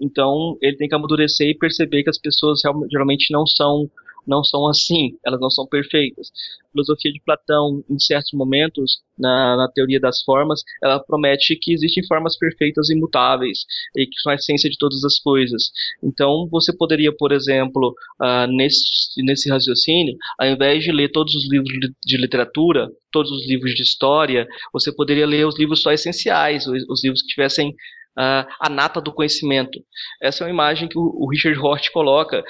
[0.00, 2.60] Então, ele tem que amadurecer e perceber que as pessoas
[2.90, 3.88] geralmente não são
[4.26, 6.30] não são assim, elas não são perfeitas.
[6.64, 11.72] A filosofia de Platão, em certos momentos, na, na, teoria das formas, ela promete que
[11.72, 13.60] existem formas perfeitas e imutáveis,
[13.96, 15.70] e que são a essência de todas as coisas.
[16.02, 18.86] Então, você poderia, por exemplo, uh, nesse,
[19.18, 21.72] nesse raciocínio, ao invés de ler todos os livros
[22.04, 26.82] de literatura, todos os livros de história, você poderia ler os livros só essenciais, os,
[26.88, 27.74] os livros que tivessem
[28.18, 29.78] uh, a nata do conhecimento.
[30.22, 32.42] Essa é uma imagem que o, o, Richard Hort coloca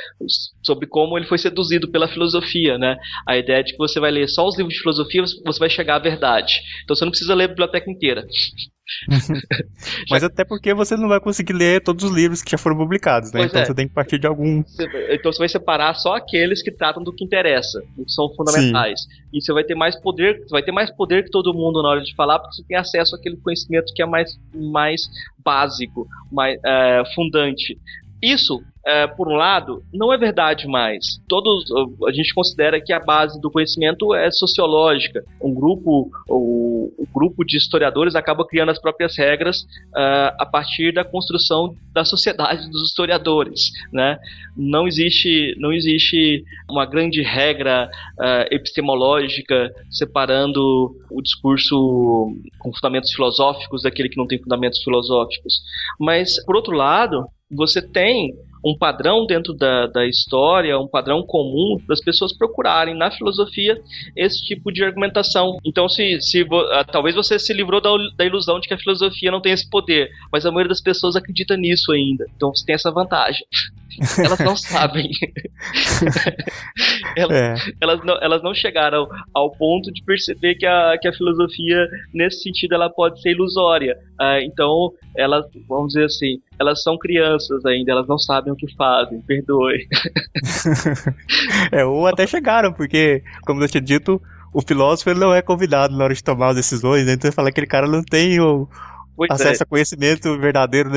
[0.62, 2.96] sobre como ele foi seduzido pela filosofia, né?
[3.26, 5.96] A ideia de que você vai ler só os livros de filosofia, você vai chegar
[5.96, 6.60] à verdade.
[6.84, 8.24] Então você não precisa ler a biblioteca inteira.
[10.10, 13.32] Mas até porque você não vai conseguir ler todos os livros que já foram publicados,
[13.32, 13.40] né?
[13.40, 13.64] Pois então é.
[13.64, 14.62] você tem que partir de algum.
[15.10, 19.02] Então você vai separar só aqueles que tratam do que interessa, que são fundamentais.
[19.02, 19.22] Sim.
[19.32, 21.90] E você vai ter mais poder, você vai ter mais poder que todo mundo na
[21.90, 25.08] hora de falar, porque você tem acesso àquele conhecimento que é mais, mais
[25.38, 27.78] básico, mais é, fundante.
[28.22, 31.20] Isso, é, por um lado, não é verdade mais.
[31.28, 31.64] Todos
[32.06, 35.24] a gente considera que a base do conhecimento é sociológica.
[35.40, 40.92] Um grupo, o, o grupo de historiadores acaba criando as próprias regras uh, a partir
[40.92, 44.18] da construção da sociedade dos historiadores, né?
[44.56, 53.82] Não existe, não existe uma grande regra uh, epistemológica separando o discurso com fundamentos filosóficos
[53.82, 55.60] daquele que não tem fundamentos filosóficos.
[55.98, 58.34] Mas, por outro lado, você tem
[58.64, 63.80] um padrão dentro da, da história, um padrão comum das pessoas procurarem na filosofia
[64.16, 65.58] esse tipo de argumentação.
[65.64, 66.48] Então, se, se uh,
[66.90, 70.10] talvez você se livrou da, da ilusão de que a filosofia não tem esse poder,
[70.30, 72.24] mas a maioria das pessoas acredita nisso ainda.
[72.36, 73.44] Então, você tem essa vantagem.
[74.24, 75.10] Elas não sabem.
[77.16, 77.54] elas, é.
[77.80, 82.42] elas, não, elas não chegaram ao ponto de perceber que a, que a filosofia, nesse
[82.42, 83.96] sentido, ela pode ser ilusória.
[84.22, 88.72] Uh, então, elas, vamos dizer assim, elas são crianças ainda, elas não sabem o que
[88.76, 89.88] fazem, perdoe.
[91.72, 94.22] é, ou até chegaram, porque, como eu tinha dito,
[94.54, 97.14] o filósofo ele não é convidado na hora de tomar as decisões, né?
[97.14, 98.68] então ele fala que aquele cara não tem o,
[99.14, 99.64] Pois acesso é.
[99.64, 100.90] a conhecimento verdadeiro,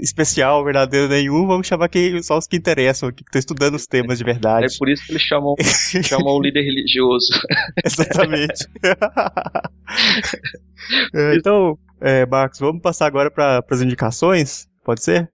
[0.00, 4.18] especial, verdadeiro nenhum, vamos chamar que só os que interessam, que estão estudando os temas
[4.18, 4.66] de verdade.
[4.66, 5.54] É por isso que eles chamam,
[6.02, 7.28] chamam o líder religioso.
[7.84, 8.66] Exatamente.
[11.14, 14.68] É, então, é, Marcos, vamos passar agora para as indicações?
[14.84, 15.30] Pode ser?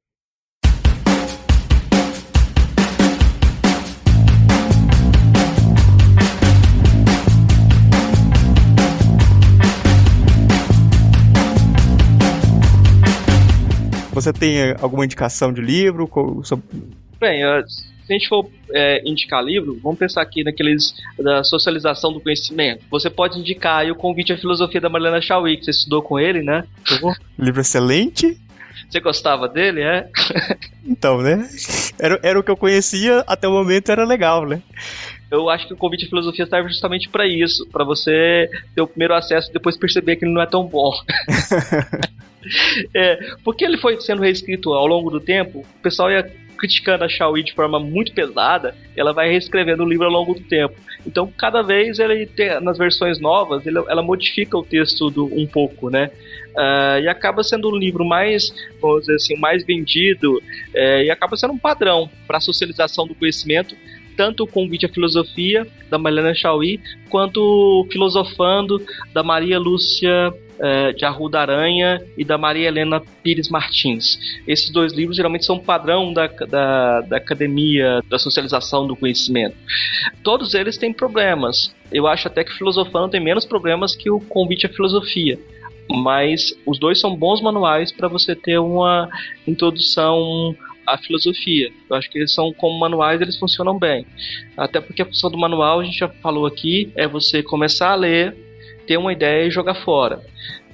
[14.12, 16.10] Você tem alguma indicação de livro?
[17.18, 17.42] Bem,
[18.08, 22.82] se a gente for é, indicar livro, vamos pensar aqui naqueles da socialização do conhecimento.
[22.90, 26.18] Você pode indicar aí o Convite à Filosofia da Mariana Chauí, que você estudou com
[26.18, 26.64] ele, né?
[27.38, 28.40] livro excelente.
[28.88, 30.08] Você gostava dele, é?
[30.86, 31.46] então, né?
[31.98, 34.62] Era, era o que eu conhecia, até o momento era legal, né?
[35.30, 38.86] eu acho que o convite à filosofia serve justamente para isso, para você ter o
[38.86, 40.90] primeiro acesso e depois perceber que ele não é tão bom.
[42.96, 47.08] é, porque ele foi sendo reescrito ao longo do tempo, o pessoal ia criticando a
[47.08, 50.74] Shaoyi de forma muito pesada, ela vai reescrevendo o livro ao longo do tempo.
[51.06, 55.46] Então, cada vez ele tem, nas versões novas, ele, ela modifica o texto do, um
[55.46, 56.10] pouco, né?
[56.50, 60.42] Uh, e acaba sendo um livro mais, vamos dizer assim, mais vendido
[60.74, 63.76] é, e acaba sendo um padrão para a socialização do conhecimento
[64.16, 68.84] tanto o Convite à Filosofia, da Mariana Chauí, quanto Filosofando,
[69.14, 74.18] da Maria Lúcia é, de Arruda Aranha e da Maria Helena Pires Martins.
[74.46, 79.56] Esses dois livros geralmente são padrão da, da, da academia, da socialização do conhecimento.
[80.22, 81.74] Todos eles têm problemas.
[81.92, 85.38] Eu acho até que Filosofando tem menos problemas que o Convite à Filosofia
[85.90, 89.08] mas os dois são bons manuais para você ter uma
[89.46, 90.54] introdução
[90.88, 91.70] a filosofia.
[91.88, 94.06] Eu acho que eles são como manuais, eles funcionam bem.
[94.56, 97.94] Até porque a função do manual, a gente já falou aqui, é você começar a
[97.94, 98.34] ler,
[98.88, 100.20] ter uma ideia e jogar fora.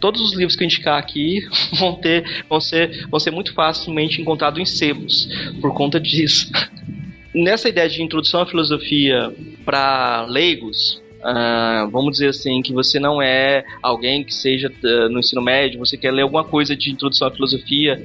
[0.01, 1.47] Todos os livros que eu indicar aqui
[1.79, 5.29] vão ter, vão ser, vão ser muito facilmente encontrados em sebos
[5.61, 6.51] por conta disso.
[7.35, 9.35] Nessa ideia de introdução à filosofia
[9.65, 15.21] para leigos, Uh, vamos dizer assim, que você não é alguém que seja uh, no
[15.21, 17.99] ensino médio, você quer ler alguma coisa de introdução à filosofia.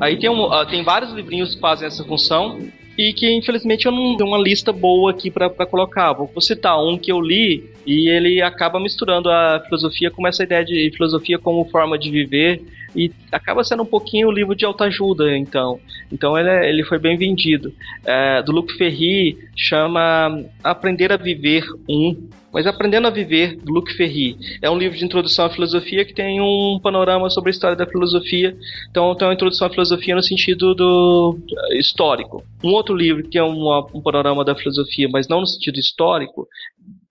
[0.00, 2.58] Aí tem, um, uh, tem vários livrinhos que fazem essa função
[2.96, 6.12] e que infelizmente eu não tenho uma lista boa aqui para colocar.
[6.12, 10.64] Vou citar um que eu li e ele acaba misturando a filosofia com essa ideia
[10.64, 12.62] de filosofia como forma de viver
[12.94, 15.78] e acaba sendo um pouquinho o livro de autoajuda, então.
[16.10, 17.72] Então ele, é, ele foi bem vendido.
[18.04, 22.16] É, do Luc Ferry chama Aprender a Viver um
[22.56, 24.34] mas Aprendendo a Viver, do Luc Ferry.
[24.62, 27.86] É um livro de introdução à filosofia que tem um panorama sobre a história da
[27.86, 28.56] filosofia.
[28.88, 31.38] Então, tem uma introdução à filosofia no sentido do
[31.72, 32.42] histórico.
[32.64, 36.48] Um outro livro que é uma, um panorama da filosofia, mas não no sentido histórico,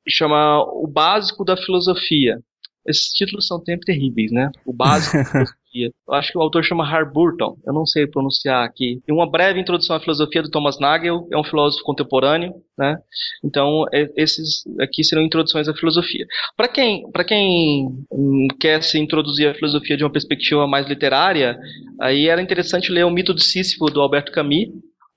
[0.09, 2.39] chama O Básico da Filosofia.
[2.83, 4.49] Esses títulos são sempre terríveis, né?
[4.65, 5.15] O Básico
[5.75, 5.91] Filosofia.
[6.07, 9.01] Eu acho que o autor chama Harburton, eu não sei pronunciar aqui.
[9.07, 12.97] E uma breve introdução à filosofia do Thomas Nagel, é um filósofo contemporâneo, né?
[13.43, 16.25] Então, é, esses aqui serão introduções à filosofia.
[16.55, 21.57] Para quem, para quem hum, quer se introduzir à filosofia de uma perspectiva mais literária,
[21.99, 24.69] aí era interessante ler o Mito de Sísifo do Alberto Camus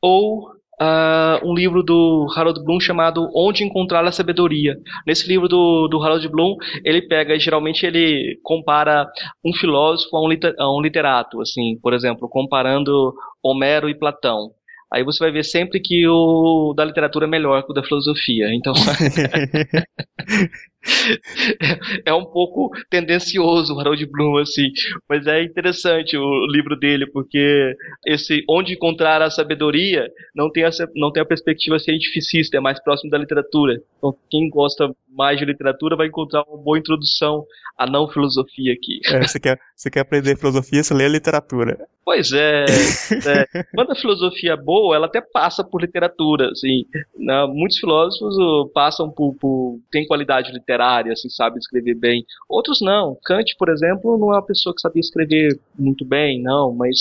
[0.02, 4.76] ou uh, um livro do Harold Bloom chamado Onde Encontrar a Sabedoria.
[5.06, 9.06] Nesse livro do, do Harold Bloom, ele pega, geralmente ele compara
[9.44, 14.50] um filósofo a um, liter, a um literato, assim, por exemplo, comparando Homero e Platão.
[14.90, 18.46] Aí você vai ver sempre que o da literatura é melhor que o da filosofia.
[18.54, 18.72] Então.
[22.04, 24.68] é um pouco tendencioso o Harold Bloom, assim.
[25.08, 27.74] Mas é interessante o livro dele, porque
[28.06, 32.80] esse Onde Encontrar a Sabedoria não tem a, não tem a perspectiva cientificista, é mais
[32.82, 33.82] próximo da literatura.
[33.96, 37.44] Então, quem gosta mais de literatura vai encontrar uma boa introdução
[37.76, 39.00] à não filosofia aqui.
[39.06, 41.76] É, você, quer, você quer aprender filosofia, você lê a literatura.
[42.04, 43.64] Pois é, é.
[43.74, 46.86] Quando a filosofia é boa, ela até passa por literatura, assim.
[47.18, 47.46] Né?
[47.46, 49.78] Muitos filósofos uh, passam por, por...
[49.90, 50.67] tem qualidade literária,
[51.12, 52.24] assim, sabe escrever bem.
[52.48, 53.16] Outros não.
[53.24, 56.98] Kant, por exemplo, não é uma pessoa que sabia escrever muito bem, não, mas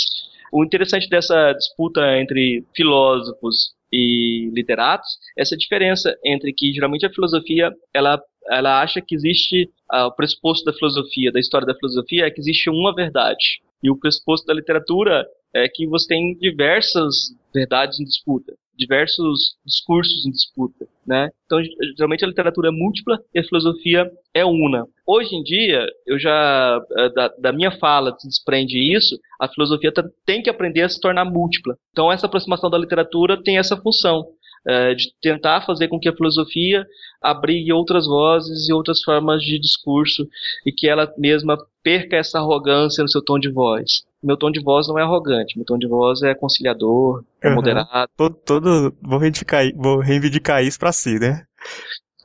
[0.51, 7.71] o interessante dessa disputa entre filósofos e literatos, essa diferença entre que geralmente a filosofia
[7.93, 12.31] ela ela acha que existe uh, o pressuposto da filosofia, da história da filosofia é
[12.31, 13.59] que existe uma verdade.
[13.83, 17.13] E o pressuposto da literatura é que você tem diversas
[17.53, 21.29] verdades em disputa, diversos discursos em disputa, né?
[21.45, 21.59] Então,
[21.95, 24.85] geralmente a literatura é múltipla e a filosofia é una.
[25.05, 29.91] Hoje em dia, eu já eh, da, da minha fala se desprende isso, a filosofia
[30.25, 31.75] tem que aprender a se tornar múltipla.
[31.91, 34.25] Então, essa aproximação da literatura tem essa função
[34.67, 36.85] é, de tentar fazer com que a filosofia
[37.21, 40.27] abrigue outras vozes e outras formas de discurso
[40.65, 44.03] e que ela mesma perca essa arrogância no seu tom de voz.
[44.27, 47.55] Meu tom de voz não é arrogante, meu tom de voz é conciliador, é uhum.
[47.55, 48.11] moderado.
[48.17, 51.45] Todo, todo, vou, reivindicar, vou reivindicar isso pra si, né?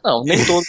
[0.05, 0.67] Não, nem todos.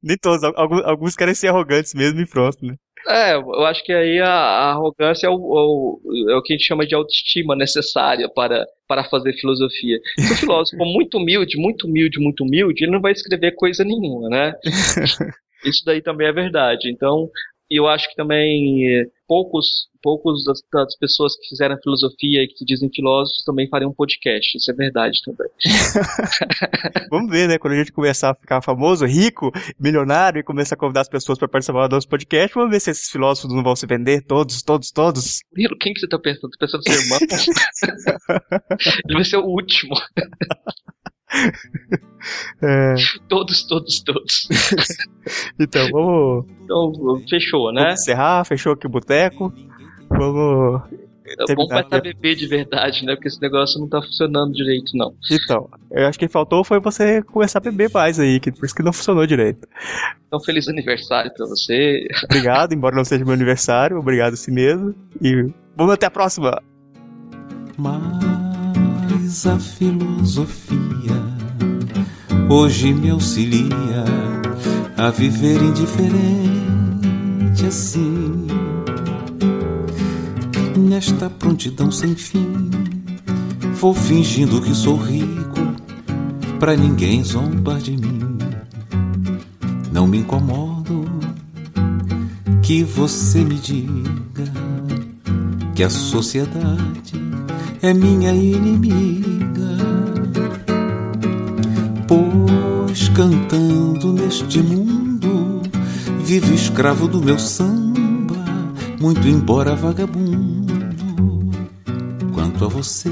[0.00, 0.44] nem todos.
[0.44, 2.76] Alguns, alguns querem ser arrogantes mesmo e pronto, né?
[3.08, 6.56] É, eu acho que aí a, a arrogância é o, o, é o, que a
[6.56, 9.98] gente chama de autoestima necessária para, para fazer filosofia.
[10.20, 13.84] Se o filósofo for muito humilde, muito humilde, muito humilde, ele não vai escrever coisa
[13.84, 14.54] nenhuma, né?
[15.64, 16.88] Isso daí também é verdade.
[16.90, 17.28] Então,
[17.70, 22.46] e eu acho que também eh, poucos, poucos das, das, pessoas que fizeram filosofia e
[22.46, 24.56] que se dizem filósofos também fariam um podcast.
[24.56, 25.48] Isso é verdade também.
[27.10, 27.58] Vamos ver, né?
[27.58, 29.50] Quando a gente começar a ficar famoso, rico,
[29.80, 32.90] milionário e começar a convidar as pessoas para participar do nosso podcast, vamos ver se
[32.90, 35.40] esses filósofos não vão se vender todos, todos, todos.
[35.52, 36.50] Miro, quem que você tá pensando?
[36.50, 37.18] Tá pensando ser irmão?
[39.06, 39.94] Ele vai ser o último.
[42.60, 42.94] É...
[43.28, 44.48] Todos, todos, todos.
[45.60, 46.46] então, vamos.
[46.64, 47.82] Então, fechou, né?
[47.82, 49.52] Vamos encerrar, fechou aqui o boteco.
[50.08, 50.82] Vamos.
[51.48, 53.14] É bom pra beber de verdade, né?
[53.14, 55.14] Porque esse negócio não tá funcionando direito, não.
[55.30, 58.74] Então, eu acho que faltou foi você começar a beber mais aí, que por isso
[58.74, 59.66] que não funcionou direito.
[60.26, 62.06] Então, feliz aniversário pra você.
[62.24, 64.94] Obrigado, embora não seja meu aniversário, obrigado a si mesmo.
[65.20, 66.62] E vamos até a próxima!
[67.76, 68.45] Mas
[69.26, 70.78] a filosofia
[72.48, 74.04] hoje me auxilia
[74.96, 76.46] a viver indiferente
[77.66, 78.46] assim.
[80.78, 82.70] Nesta prontidão sem fim,
[83.80, 85.74] vou fingindo que sou rico,
[86.60, 88.38] pra ninguém zombar de mim.
[89.90, 91.04] Não me incomodo
[92.62, 94.52] que você me diga
[95.74, 97.15] que a sociedade
[97.86, 99.36] é minha inimiga
[102.08, 105.60] Pois cantando neste mundo,
[106.20, 108.44] vivo escravo do meu samba,
[109.00, 110.66] muito embora vagabundo.
[112.32, 113.10] Quanto a você,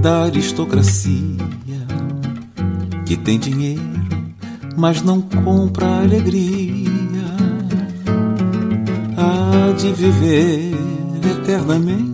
[0.00, 1.36] da aristocracia,
[3.04, 3.82] que tem dinheiro,
[4.74, 6.88] mas não compra alegria.
[9.18, 10.72] Há de viver
[11.30, 12.07] eternamente,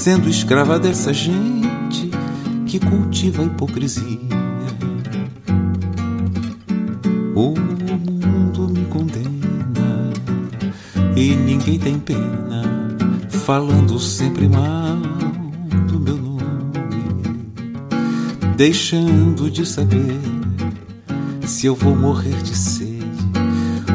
[0.00, 2.10] sendo escrava dessa gente
[2.66, 4.18] que cultiva a hipocrisia.
[7.34, 10.10] O mundo me condena
[11.14, 12.96] e ninguém tem pena,
[13.44, 14.96] falando sempre mal
[15.86, 17.44] do meu nome,
[18.56, 20.18] deixando de saber
[21.42, 23.04] se eu vou morrer de sede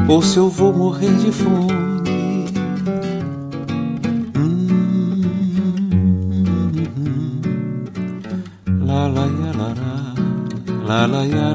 [0.06, 1.95] ou se eu vou morrer de fome.
[11.06, 11.45] Himalaya.